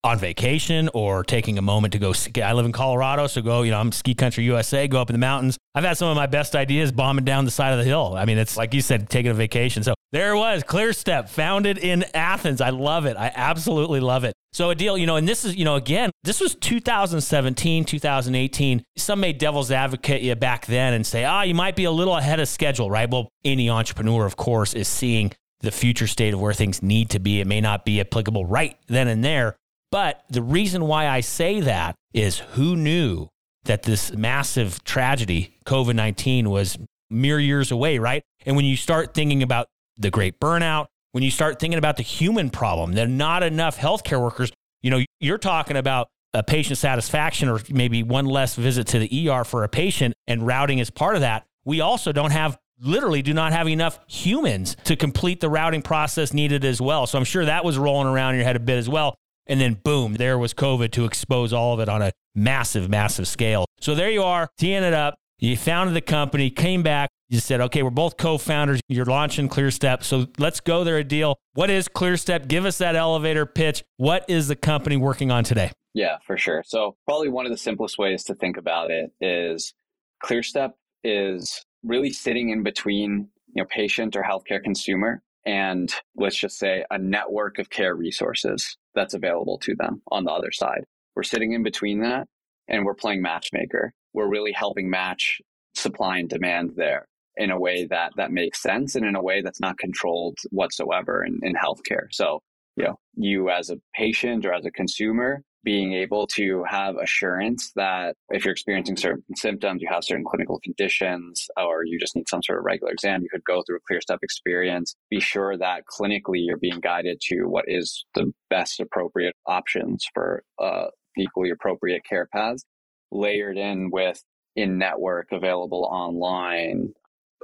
on 0.03 0.19
vacation 0.19 0.89
or 0.93 1.23
taking 1.23 1.57
a 1.57 1.63
moment 1.63 1.93
to 1.93 2.01
go 2.01 2.13
ski. 2.13 2.43
I 2.43 2.53
live 2.53 2.67
in 2.67 2.73
Colorado, 2.73 3.29
so 3.29 3.43
go, 3.43 3.63
you 3.63 3.71
know, 3.71 3.79
I'm 3.79 3.93
ski 3.93 4.15
country 4.15 4.43
USA, 4.45 4.89
go 4.89 5.01
up 5.01 5.11
in 5.11 5.15
the 5.15 5.21
mountains. 5.21 5.57
I've 5.73 5.85
had 5.85 5.99
some 5.99 6.09
of 6.09 6.17
my 6.17 6.27
best 6.27 6.57
ideas 6.57 6.91
bombing 6.91 7.25
down 7.25 7.45
the 7.45 7.53
side 7.53 7.73
of 7.73 7.79
the 7.79 7.85
hill. 7.85 8.15
I 8.17 8.25
mean, 8.25 8.39
it's 8.39 8.57
like 8.57 8.75
you 8.75 8.81
said, 8.81 9.09
taking 9.09 9.31
a 9.31 9.35
vacation. 9.35 9.85
So 9.85 9.95
there 10.11 10.33
it 10.35 10.39
was, 10.39 10.65
ClearStep, 10.65 11.29
founded 11.29 11.79
in 11.79 12.05
Athens. 12.13 12.61
I 12.61 12.71
love 12.71 13.07
it. 13.07 13.17
I 13.17 13.31
absolutely 13.33 14.01
love 14.01 14.25
it. 14.25 14.35
So 14.53 14.75
Adeel, 14.75 14.99
you 14.99 15.07
know, 15.07 15.15
and 15.15 15.29
this 15.29 15.45
is, 15.45 15.55
you 15.55 15.65
know, 15.65 15.77
again, 15.77 16.11
this 16.25 16.41
was 16.41 16.57
2017, 16.57 17.85
2018. 17.85 18.83
Some 18.97 19.21
made 19.21 19.39
devil's 19.39 19.71
advocate 19.71 20.23
you 20.23 20.35
back 20.35 20.67
then 20.67 20.95
and 20.95 21.07
say, 21.07 21.25
ah, 21.25 21.41
oh, 21.41 21.43
you 21.43 21.55
might 21.55 21.77
be 21.77 21.85
a 21.85 21.93
little 21.93 22.17
ahead 22.17 22.41
of 22.41 22.49
schedule, 22.49 22.91
right? 22.91 23.09
Well, 23.09 23.29
any 23.45 23.71
entrepreneur, 23.71 24.27
of 24.27 24.35
course, 24.37 24.75
is 24.75 24.89
seeing 24.89 25.33
the 25.61 25.71
future 25.71 26.07
state 26.07 26.35
of 26.35 26.41
where 26.41 26.53
things 26.53 26.83
need 26.83 27.11
to 27.11 27.19
be. 27.19 27.41
It 27.41 27.47
may 27.47 27.61
not 27.61 27.85
be 27.85 28.01
applicable 28.01 28.47
right 28.47 28.77
then 28.87 29.09
and 29.09 29.25
there. 29.25 29.57
But 29.91 30.23
the 30.31 30.43
reason 30.43 30.85
why 30.85 31.09
I 31.09 31.21
say 31.21 31.61
that 31.61 31.95
is 32.15 32.39
who 32.39 32.77
knew 32.77 33.29
that 33.65 33.83
this 33.83 34.13
massive 34.13 34.83
tragedy, 34.85 35.59
COVID 35.67 35.95
19, 35.95 36.49
was 36.49 36.79
mere 37.11 37.39
years 37.39 37.71
away, 37.71 37.99
right? 37.99 38.23
And 38.47 38.57
when 38.57 38.65
you 38.65 38.77
start 38.77 39.15
thinking 39.15 39.43
about 39.43 39.67
the 39.97 40.11
great 40.11 40.41
burnout, 40.41 40.87
when 41.13 41.25
you 41.25 41.31
start 41.31 41.59
thinking 41.59 41.79
about 41.79 41.97
the 41.97 42.03
human 42.03 42.51
problem, 42.51 42.93
that 42.93 43.09
not 43.09 43.43
enough 43.43 43.77
healthcare 43.77 44.21
workers, 44.21 44.53
you 44.81 44.91
know, 44.91 45.01
you're 45.19 45.39
talking 45.39 45.77
about 45.77 46.09
a 46.33 46.43
patient 46.43 46.79
satisfaction 46.79 47.49
or 47.49 47.61
maybe 47.71 48.03
one 48.05 48.25
less 48.25 48.55
visit 48.55 48.87
to 48.87 49.01
the 49.01 49.29
ER 49.29 49.43
for 49.43 49.65
a 49.65 49.69
patient 49.69 50.15
and 50.29 50.47
routing 50.47 50.79
is 50.79 50.89
part 50.89 51.17
of 51.17 51.23
that. 51.23 51.45
We 51.65 51.81
also 51.81 52.13
don't 52.13 52.31
have 52.31 52.57
literally 52.81 53.23
do 53.23 53.35
not 53.35 53.53
have 53.53 53.69
enough 53.69 53.99
humans 54.07 54.77
to 54.85 54.97
complete 54.97 55.41
the 55.41 55.49
routing 55.49 55.83
process 55.83 56.33
needed 56.33 56.65
as 56.65 56.81
well. 56.81 57.07
So 57.07 57.19
I'm 57.19 57.25
sure 57.25 57.45
that 57.45 57.65
was 57.65 57.79
rolling 57.79 58.09
around 58.09 58.35
in 58.35 58.41
your 58.41 58.47
head 58.47 58.57
a 58.57 58.61
bit 58.61 58.79
as 58.79 58.89
well. 58.89 59.17
And 59.47 59.61
then 59.61 59.75
boom, 59.75 60.15
there 60.15 60.39
was 60.39 60.55
COVID 60.55 60.93
to 60.93 61.05
expose 61.05 61.53
all 61.53 61.75
of 61.75 61.81
it 61.81 61.89
on 61.89 62.03
a 62.03 62.13
massive, 62.35 62.89
massive 62.89 63.27
scale. 63.27 63.67
So 63.81 63.95
there 63.95 64.11
you 64.11 64.23
are, 64.23 64.49
teeing 64.59 64.83
it 64.83 64.95
up. 64.95 65.17
You 65.39 65.57
founded 65.57 65.97
the 65.97 66.03
company, 66.03 66.51
came 66.51 66.83
back. 66.83 67.09
You 67.31 67.41
said, 67.41 67.61
okay, 67.63 67.83
we're 67.83 67.91
both 67.91 68.17
co 68.17 68.39
founders. 68.39 68.81
You're 68.89 69.07
launching 69.07 69.49
ClearStep. 69.49 70.03
So 70.03 70.27
let's 70.39 70.61
go 70.61 70.85
there 70.85 71.03
Adeel. 71.03 71.37
What 71.55 71.71
is 71.71 71.89
ClearStep? 71.89 72.47
Give 72.47 72.67
us 72.67 72.79
that 72.79 72.95
elevator 72.95 73.47
pitch. 73.47 73.83
What 73.97 74.25
is 74.29 74.49
the 74.49 74.57
company 74.57 74.97
working 74.97 75.31
on 75.31 75.45
today? 75.45 75.73
Yeah, 75.95 76.19
for 76.27 76.37
sure. 76.37 76.63
So, 76.67 76.97
probably 77.05 77.29
one 77.29 77.47
of 77.47 77.53
the 77.53 77.59
simplest 77.59 77.99
ways 77.99 78.23
to 78.25 78.35
think 78.35 78.57
about 78.57 78.91
it 78.91 79.11
is 79.21 79.75
ClearStep 80.23 80.73
is 81.03 81.65
really 81.83 82.11
sitting 82.11 82.51
in 82.51 82.63
between 82.63 83.29
you 83.55 83.63
know 83.63 83.67
patient 83.71 84.17
or 84.17 84.23
healthcare 84.23 84.63
consumer 84.63 85.23
and 85.47 85.95
let's 86.17 86.37
just 86.37 86.59
say 86.59 86.85
a 86.91 86.99
network 86.99 87.59
of 87.59 87.71
care 87.71 87.95
resources 87.95 88.77
that's 88.95 89.15
available 89.15 89.59
to 89.59 89.75
them 89.77 90.03
on 90.11 90.25
the 90.25 90.31
other 90.31 90.53
side. 90.53 90.85
We're 91.17 91.23
sitting 91.23 91.53
in 91.53 91.63
between 91.63 92.01
that 92.03 92.29
and 92.69 92.85
we're 92.85 92.95
playing 92.95 93.23
matchmaker. 93.23 93.93
We're 94.13 94.29
really 94.29 94.53
helping 94.53 94.91
match 94.91 95.41
supply 95.75 96.19
and 96.19 96.29
demand 96.29 96.73
there 96.77 97.07
in 97.37 97.51
a 97.51 97.59
way 97.59 97.87
that 97.87 98.13
that 98.17 98.33
makes 98.33 98.61
sense 98.61 98.97
and 98.97 99.05
in 99.05 99.17
a 99.17 99.23
way 99.23 99.41
that's 99.41 99.61
not 99.61 99.79
controlled 99.79 100.37
whatsoever 100.51 101.25
in, 101.25 101.39
in 101.43 101.55
healthcare. 101.55 102.07
So, 102.11 102.41
you 102.77 102.85
know, 102.85 102.99
you 103.15 103.51
as 103.51 103.71
a 103.71 103.79
patient 103.95 104.45
or 104.45 104.53
as 104.53 104.67
a 104.67 104.71
consumer 104.71 105.43
being 105.63 105.93
able 105.93 106.27
to 106.27 106.65
have 106.69 106.97
assurance 106.97 107.73
that 107.77 108.17
if 108.31 108.45
you're 108.45 108.53
experiencing 108.53 108.97
certain 108.97 109.23
symptoms, 109.37 109.83
you 109.83 109.89
have 109.91 110.05
certain 110.05 110.25
clinical 110.25 110.59
conditions, 110.61 111.47
or 111.57 111.85
you 111.85 111.99
just 111.99 112.17
need 112.17 112.29
some 112.29 112.43
sort 112.43 112.59
of 112.59 112.65
regular 112.65 112.93
exam, 112.93 113.23
you 113.23 113.29
could 113.31 113.45
go 113.45 113.63
through 113.67 113.77
a 113.77 113.87
clear 113.87 114.01
step 114.01 114.21
experience. 114.23 114.95
Be 115.11 115.21
sure 115.21 115.57
that 115.57 115.85
clinically 115.87 116.45
you're 116.47 116.57
being 116.57 116.81
guided 116.81 117.21
to 117.29 117.45
what 117.45 117.65
is 117.69 118.05
the 118.15 118.33
best 118.49 118.81
appropriate 118.81 119.35
options 119.47 120.05
for 120.15 120.43
uh, 120.59 120.87
equally 121.19 121.51
appropriate 121.51 122.03
care 122.09 122.29
paths, 122.33 122.65
layered 123.11 123.59
in 123.59 123.91
with 123.91 124.23
in 124.57 124.79
network 124.79 125.29
available 125.31 125.89
online 125.91 126.93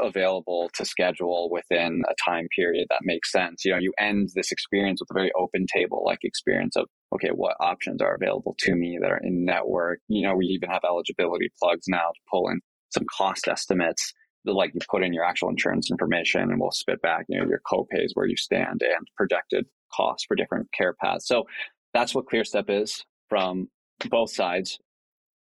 available 0.00 0.70
to 0.74 0.84
schedule 0.84 1.48
within 1.50 2.02
a 2.08 2.14
time 2.24 2.48
period 2.54 2.86
that 2.90 3.00
makes 3.02 3.32
sense. 3.32 3.64
You 3.64 3.72
know, 3.72 3.78
you 3.78 3.92
end 3.98 4.30
this 4.34 4.52
experience 4.52 5.00
with 5.00 5.10
a 5.10 5.14
very 5.14 5.30
open 5.38 5.66
table 5.72 6.02
like 6.04 6.20
experience 6.22 6.76
of, 6.76 6.86
okay, 7.14 7.30
what 7.30 7.56
options 7.60 8.02
are 8.02 8.14
available 8.14 8.54
to 8.60 8.74
me 8.74 8.98
that 9.00 9.10
are 9.10 9.20
in 9.22 9.44
network? 9.44 10.00
You 10.08 10.26
know, 10.26 10.34
we 10.34 10.46
even 10.46 10.70
have 10.70 10.82
eligibility 10.84 11.50
plugs 11.60 11.86
now 11.88 12.08
to 12.14 12.20
pull 12.30 12.48
in 12.48 12.60
some 12.90 13.04
cost 13.16 13.48
estimates 13.48 14.12
that 14.44 14.52
like 14.52 14.72
you 14.74 14.80
put 14.90 15.02
in 15.02 15.12
your 15.12 15.24
actual 15.24 15.50
insurance 15.50 15.90
information 15.90 16.42
and 16.42 16.60
we'll 16.60 16.70
spit 16.70 17.02
back, 17.02 17.24
you 17.28 17.38
know, 17.38 17.46
your 17.46 17.60
copays 17.70 18.10
where 18.14 18.26
you 18.26 18.36
stand 18.36 18.82
and 18.82 19.06
projected 19.16 19.66
costs 19.92 20.24
for 20.26 20.36
different 20.36 20.68
care 20.72 20.94
paths. 21.02 21.26
So 21.26 21.44
that's 21.92 22.14
what 22.14 22.26
ClearStep 22.26 22.68
is 22.68 23.04
from 23.28 23.68
both 24.08 24.32
sides, 24.32 24.78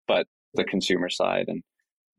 but 0.08 0.27
the 0.53 0.63
consumer 0.63 1.10
side 1.10 1.46
and 1.48 1.63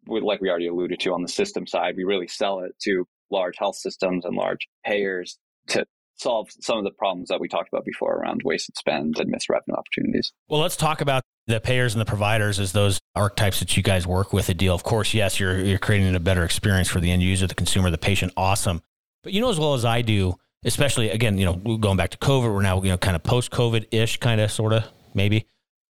like 0.07 0.41
we 0.41 0.51
already 0.51 0.69
alluded 0.69 1.01
to 1.01 1.13
on 1.13 1.23
the 1.23 1.29
system 1.29 1.67
side, 1.67 1.95
we 1.97 2.05
really 2.05 2.29
sell 2.29 2.61
it 2.61 2.73
to 2.83 3.07
large 3.31 3.57
health 3.59 3.77
systems 3.77 4.25
and 4.25 4.37
large 4.37 4.69
payers 4.85 5.39
to 5.69 5.87
solve 6.17 6.49
some 6.61 6.79
of 6.79 6.85
the 6.85 6.91
problems 6.91 7.29
that 7.29 7.41
we 7.41 7.49
talked 7.49 7.69
about 7.73 7.85
before 7.85 8.15
around 8.15 8.43
wasted 8.45 8.77
spend 8.77 9.19
and 9.19 9.31
missed 9.31 9.49
revenue 9.49 9.77
opportunities. 9.77 10.33
Well, 10.49 10.61
let's 10.61 10.77
talk 10.77 11.01
about 11.01 11.23
the 11.47 11.61
payers 11.61 11.95
and 11.95 12.01
the 12.01 12.07
providers 12.07 12.61
as 12.61 12.73
those 12.73 13.01
archetypes 13.15 13.61
that 13.61 13.77
you 13.77 13.83
guys 13.83 14.07
work 14.07 14.33
with 14.33 14.49
Adeel. 14.49 14.75
Of 14.75 14.85
course, 14.85 15.15
yes, 15.15 15.41
you're 15.41 15.59
you're 15.59 15.79
creating 15.79 16.15
a 16.15 16.21
better 16.21 16.45
experience 16.45 16.89
for 16.89 17.01
the 17.01 17.11
end 17.11 17.23
user, 17.23 17.47
the 17.47 17.55
consumer, 17.55 17.91
the 17.91 17.99
patient. 17.99 18.33
Awesome. 18.37 18.83
But 19.23 19.33
you 19.33 19.41
know 19.41 19.51
as 19.51 19.59
well 19.59 19.75
as 19.75 19.85
I 19.85 20.03
do, 20.03 20.37
especially 20.65 21.11
again, 21.11 21.39
you 21.39 21.47
know, 21.47 21.79
going 21.79 21.97
back 21.97 22.11
to 22.11 22.19
COVID, 22.19 22.53
we're 22.53 22.63
now, 22.63 22.83
you 22.83 22.91
know, 22.91 22.99
kind 22.99 23.17
of 23.17 23.23
post 23.23 23.51
COVID 23.51 23.87
ish, 23.91 24.19
kind 24.19 24.41
of 24.41 24.51
sort 24.51 24.73
of 24.73 24.85
maybe. 25.15 25.47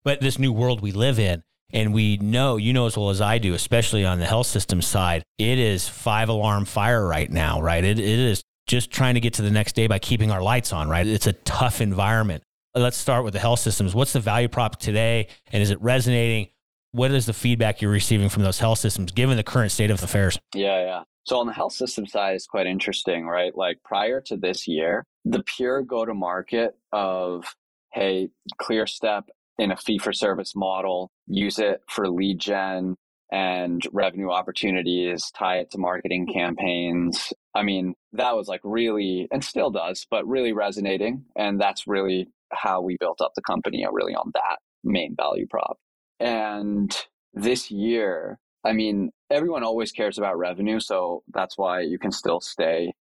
But 0.05 0.21
this 0.21 0.39
new 0.39 0.53
world 0.53 0.81
we 0.81 0.93
live 0.93 1.19
in, 1.19 1.43
and 1.73 1.95
we 1.95 2.17
know, 2.19 2.57
you 2.57 2.73
know 2.73 2.87
as 2.87 2.97
well 2.97 3.11
as 3.11 3.21
I 3.21 3.39
do, 3.39 3.55
especially 3.55 4.05
on 4.05 4.19
the 4.19 4.27
health 4.27 4.47
system 4.47 4.83
side, 4.83 5.23
it 5.39 5.59
is 5.59 5.89
five 5.89 6.29
alarm 6.29 6.65
fire 6.65 7.07
right 7.07 7.31
now, 7.31 7.61
right? 7.61 7.85
It, 7.85 7.99
it 7.99 8.19
is 8.19 8.43
just 8.67 8.91
trying 8.91 9.15
to 9.15 9.21
get 9.21 9.35
to 9.35 9.43
the 9.43 9.51
next 9.51 9.75
day 9.75 9.87
by 9.87 9.99
keeping 9.99 10.31
our 10.31 10.43
lights 10.43 10.73
on, 10.73 10.89
right? 10.89 11.07
It's 11.07 11.27
a 11.27 11.33
tough 11.33 11.81
environment. 11.81 12.43
Let's 12.75 12.97
start 12.97 13.25
with 13.25 13.33
the 13.33 13.41
health 13.41 13.59
systems. 13.61 13.95
What's 13.95 14.13
the 14.13 14.21
value 14.21 14.49
prop 14.49 14.79
today? 14.79 15.29
And 15.53 15.63
is 15.63 15.71
it 15.71 15.81
resonating? 15.83 16.49
What 16.93 17.11
is 17.11 17.27
the 17.27 17.33
feedback 17.33 17.83
you're 17.83 17.91
receiving 17.91 18.29
from 18.29 18.43
those 18.43 18.59
health 18.59 18.79
systems 18.79 19.13
given 19.13 19.37
the 19.37 19.43
current 19.43 19.73
state 19.73 19.91
of 19.91 20.03
affairs? 20.03 20.39
Yeah, 20.55 20.81
yeah. 20.85 21.03
So 21.25 21.39
on 21.39 21.47
the 21.47 21.53
health 21.53 21.73
system 21.73 22.07
side, 22.07 22.35
it's 22.35 22.47
quite 22.47 22.67
interesting, 22.67 23.27
right? 23.27 23.57
Like 23.57 23.83
prior 23.85 24.21
to 24.23 24.37
this 24.37 24.67
year, 24.67 25.05
the 25.25 25.43
pure 25.43 25.83
go 25.83 26.05
to 26.05 26.15
market 26.15 26.77
of, 26.93 27.45
hey, 27.93 28.31
ClearStep 28.61 29.25
in 29.61 29.71
a 29.71 29.77
fee 29.77 29.99
for 29.99 30.13
service 30.13 30.55
model, 30.57 31.13
use 31.27 31.59
it 31.59 31.83
for 31.87 32.09
lead 32.09 32.41
gen 32.41 32.97
and 33.31 33.83
revenue 33.93 34.31
opportunities, 34.31 35.31
tie 35.37 35.59
it 35.59 35.71
to 35.71 35.79
marketing 35.79 36.27
campaigns. 36.33 37.31
I 37.55 37.63
mean, 37.63 37.95
that 38.15 38.35
was 38.35 38.49
like 38.49 38.63
really, 38.65 39.29
and 39.31 39.45
still 39.45 39.71
does, 39.71 40.07
but 40.11 40.27
really 40.27 40.55
resonating. 40.55 41.27
And 41.37 41.61
that's 41.61 41.87
really 41.87 42.29
how 42.53 42.81
we 42.81 42.97
built 42.99 43.21
up 43.21 43.33
the 43.37 43.43
company, 43.43 43.85
uh, 43.85 43.93
really 43.93 44.15
on 44.15 44.31
that 44.33 44.61
main 44.83 45.15
value 45.15 45.47
prop. 45.49 45.77
And 46.19 46.97
this 47.35 47.71
year, 47.71 48.39
I 48.65 48.73
mean, 48.73 49.11
everyone 49.31 49.63
always 49.63 49.93
cares 49.93 50.17
about 50.17 50.39
revenue. 50.39 50.81
So 50.81 51.23
that's 51.33 51.59
why 51.59 51.83
you 51.83 51.99
can 51.99 52.13
still 52.13 52.41
stay 52.41 52.95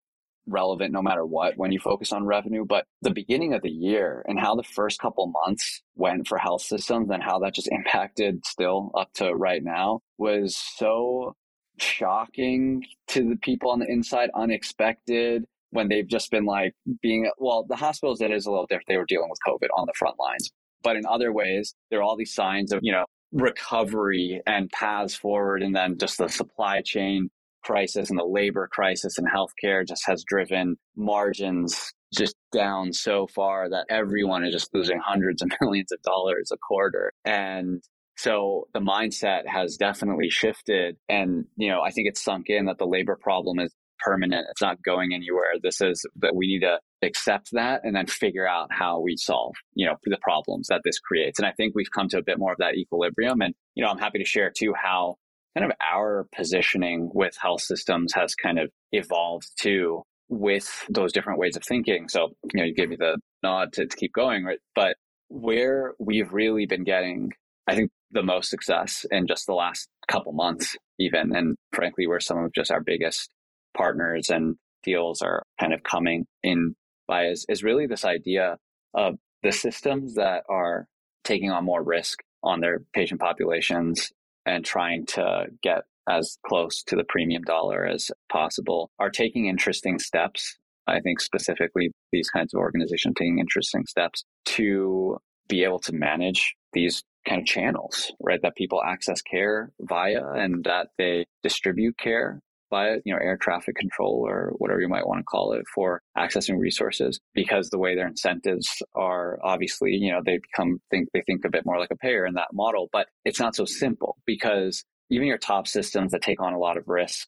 relevant 0.48 0.92
no 0.92 1.01
matter 1.01 1.25
what 1.25 1.58
when 1.58 1.72
you 1.72 1.80
focus 1.80 2.12
on 2.12 2.25
revenue. 2.25 2.66
But 2.66 2.86
the 3.01 3.12
beginning 3.12 3.54
of 3.54 3.62
the 3.62 3.70
year 3.70 4.24
and 4.27 4.39
how 4.39 4.56
the 4.56 4.63
first 4.63 5.00
couple 5.00 5.32
months 5.46 5.82
went 5.96 6.27
for 6.27 6.38
health 6.38 6.62
systems 6.62 7.10
and 7.12 7.22
how 7.22 7.39
that 7.39 7.54
just 7.54 7.70
impacted 7.72 8.46
still 8.46 8.92
up 8.96 9.12
to 9.16 9.34
right 9.34 9.63
now 9.63 10.00
was 10.18 10.56
so 10.56 11.36
shocking 11.78 12.84
to 13.10 13.30
the 13.30 13.36
people 13.38 13.69
on 13.69 13.80
the 13.80 13.88
inside, 13.88 14.30
unexpected 14.36 15.45
when 15.72 15.89
they've 15.89 16.08
just 16.08 16.32
been 16.32 16.45
like 16.45 16.74
being 17.02 17.30
well, 17.38 17.65
the 17.67 17.76
hospitals 17.76 18.22
it 18.22 18.32
is 18.32 18.45
a 18.45 18.50
little 18.50 18.65
different. 18.65 18.88
They 18.88 18.98
were 18.98 19.06
dealing 19.06 19.30
with 19.30 19.39
COVID 19.45 19.67
on 19.76 19.86
the 19.86 19.93
front 19.98 20.17
lines. 20.19 20.52
But 20.84 20.95
in 20.95 21.06
other 21.06 21.34
ways, 21.34 21.74
there 21.89 22.00
are 22.00 22.04
all 22.04 22.15
these 22.15 22.34
signs 22.34 22.72
of, 22.72 22.80
you 22.82 22.91
know, 22.91 23.06
recovery 23.34 24.41
and 24.45 24.69
paths 24.72 25.15
forward 25.15 25.62
and 25.62 25.76
then 25.76 25.98
just 25.98 26.17
the 26.17 26.30
supply 26.30 26.82
chain 26.82 27.30
crisis 27.67 28.10
and 28.10 28.17
the 28.17 28.25
labor 28.25 28.69
crisis 28.71 29.17
in 29.17 29.25
healthcare 29.25 29.86
just 29.86 30.03
has 30.08 30.23
driven 30.23 30.77
margins 30.95 31.93
just 32.15 32.36
down 32.53 32.93
so 32.93 33.27
far 33.27 33.69
that 33.69 33.86
everyone 33.89 34.45
is 34.45 34.53
just 34.53 34.73
losing 34.73 34.99
hundreds 35.06 35.41
of 35.41 35.49
millions 35.62 35.91
of 35.91 36.01
dollars 36.01 36.49
a 36.53 36.58
quarter. 36.58 37.12
And 37.25 37.84
so 38.15 38.67
the 38.73 38.80
mindset 38.80 39.45
has 39.45 39.75
definitely 39.75 40.30
shifted. 40.30 40.95
And, 41.10 41.45
you 41.58 41.69
know, 41.69 41.82
I 41.82 41.91
think 41.91 42.08
it's 42.08 42.23
sunk 42.23 42.45
in 42.47 42.65
that 42.65 42.77
the 42.77 42.88
labor 42.88 43.17
problem 43.21 43.60
is 43.60 43.73
permanent. 43.99 44.47
It's 44.49 44.62
not 44.62 44.82
going 44.82 45.13
anywhere. 45.13 45.53
This 45.62 45.82
is 45.82 46.06
that 46.21 46.36
we 46.36 46.47
need 46.47 46.62
to 46.62 46.80
accept 47.06 47.49
that 47.51 47.82
and 47.84 47.95
then 47.95 48.08
figure 48.08 48.47
out 48.47 48.69
how 48.71 49.01
we 49.01 49.17
solve, 49.17 49.56
you 49.73 49.86
know, 49.86 49.95
the 50.06 50.17
problems 50.21 50.67
that 50.67 50.82
this 50.86 50.99
creates. 50.99 51.38
And 51.38 51.45
I 51.45 51.51
think 51.51 51.75
we've 51.75 51.91
come 51.93 52.08
to 52.10 52.17
a 52.17 52.23
bit 52.23 52.39
more 52.39 52.53
of 52.53 52.60
that 52.60 52.75
equilibrium. 52.75 53.41
And, 53.41 53.53
you 53.75 53.84
know, 53.84 53.89
I'm 53.89 53.99
happy 53.99 54.19
to 54.19 54.25
share 54.25 54.51
too 54.56 54.73
how 54.82 55.17
kind 55.58 55.72
of 55.72 55.78
our 55.82 56.28
positioning 56.36 57.10
with 57.13 57.36
health 57.41 57.62
systems 57.62 58.13
has 58.13 58.36
kind 58.36 58.60
of 58.60 58.70
evolved 58.91 59.48
too 59.60 60.04
with 60.30 60.86
those 60.89 61.12
different 61.12 61.39
ways 61.39 61.56
of 61.56 61.63
thinking. 61.63 62.08
So, 62.10 62.30
you 62.54 62.60
know, 62.60 62.63
you 62.63 62.76
gave 62.76 62.89
me 62.89 62.96
the 62.96 63.17
nod 63.41 63.74
to, 63.74 63.88
to 63.88 63.98
keep 63.98 64.13
going, 64.13 64.43
right? 64.43 64.60
But 64.76 64.98
where 65.30 65.93
we've 66.00 66.32
really 66.32 66.67
been 66.67 66.84
getting, 66.84 67.32
I 67.67 67.76
think, 67.76 67.89
the 68.12 68.22
most 68.22 68.50
success 68.52 69.06
in 69.10 69.26
just 69.26 69.48
the 69.48 69.54
last 69.54 69.88
couple 70.08 70.32
months, 70.32 70.76
even, 71.00 71.36
and 71.36 71.56
frankly, 71.74 72.06
where 72.06 72.20
some 72.20 72.38
of 72.38 72.54
just 72.54 72.72
our 72.72 72.82
biggest 72.82 73.30
partners 73.76 74.30
and 74.30 74.58
deals 74.84 75.22
are 75.22 75.41
kind 75.60 75.74
of 75.74 75.82
coming 75.82 76.28
in 76.43 76.76
by 77.08 77.28
is, 77.28 77.46
is 77.50 77.63
really 77.63 77.88
this 77.88 78.06
idea 78.06 78.58
of 78.93 79.15
the 79.41 79.52
systems 79.52 80.15
that 80.15 80.43
are 80.50 80.86
taking 81.24 81.50
on 81.50 81.65
more 81.65 81.82
risk 81.82 82.20
on 82.43 82.62
their 82.62 82.84
patient 82.93 83.20
populations 83.20 84.12
and 84.48 84.66
trying 84.66 85.06
to 85.06 85.48
get 85.62 85.84
as 86.10 86.38
close 86.48 86.84
to 86.84 86.96
the 86.96 87.04
premium 87.04 87.44
dollar 87.44 87.86
as 87.86 88.10
possible 88.32 88.90
are 88.98 89.10
taking 89.10 89.48
interesting 89.48 90.00
steps. 90.00 90.58
I 90.88 91.02
think 91.02 91.20
specifically 91.20 91.92
these 92.12 92.30
kinds 92.30 92.54
of 92.54 92.60
organizations 92.60 93.16
taking 93.18 93.40
interesting 93.40 93.86
steps 93.86 94.24
to 94.46 95.18
be 95.50 95.64
able 95.64 95.80
to 95.80 95.94
manage 95.94 96.56
these 96.72 97.04
kind 97.28 97.42
of 97.42 97.46
channels, 97.46 98.12
right? 98.22 98.40
That 98.42 98.56
people 98.56 98.82
access 98.82 99.22
care 99.22 99.72
via 99.82 100.26
and 100.34 100.64
that 100.64 100.88
they 100.98 101.26
distribute 101.44 101.98
care 101.98 102.40
via, 102.69 102.97
you 103.06 103.13
know, 103.13 103.19
air 103.21 103.38
traffic 103.38 103.75
control 103.75 104.25
or 104.27 104.53
whatever 104.58 104.82
you 104.82 104.88
might 104.88 105.08
want 105.08 105.19
to 105.19 105.23
call 105.23 105.53
it 105.53 105.63
for 105.73 106.01
accessing 106.17 106.58
resources 106.60 107.19
because 107.34 107.69
the 107.69 107.80
way 107.80 107.95
their 107.95 108.08
incentives 108.08 108.82
are 108.95 109.39
obviously, 109.43 109.91
you 109.91 110.12
know, 110.12 110.21
they 110.25 110.38
become 110.38 110.80
think 110.91 111.10
they 111.13 111.21
think 111.25 111.45
a 111.45 111.49
bit 111.49 111.65
more 111.65 111.80
like 111.80 111.91
a 111.91 111.97
payer 111.97 112.25
in 112.25 112.36
that 112.36 112.49
model, 112.53 112.89
but 112.91 113.08
it's 113.25 113.39
not 113.39 113.56
so 113.56 113.65
simple 113.65 114.17
because 114.25 114.84
even 115.10 115.27
your 115.27 115.38
top 115.38 115.67
systems 115.67 116.12
that 116.12 116.21
take 116.21 116.41
on 116.41 116.53
a 116.53 116.60
lot 116.60 116.77
of 116.77 116.84
risk 116.88 117.27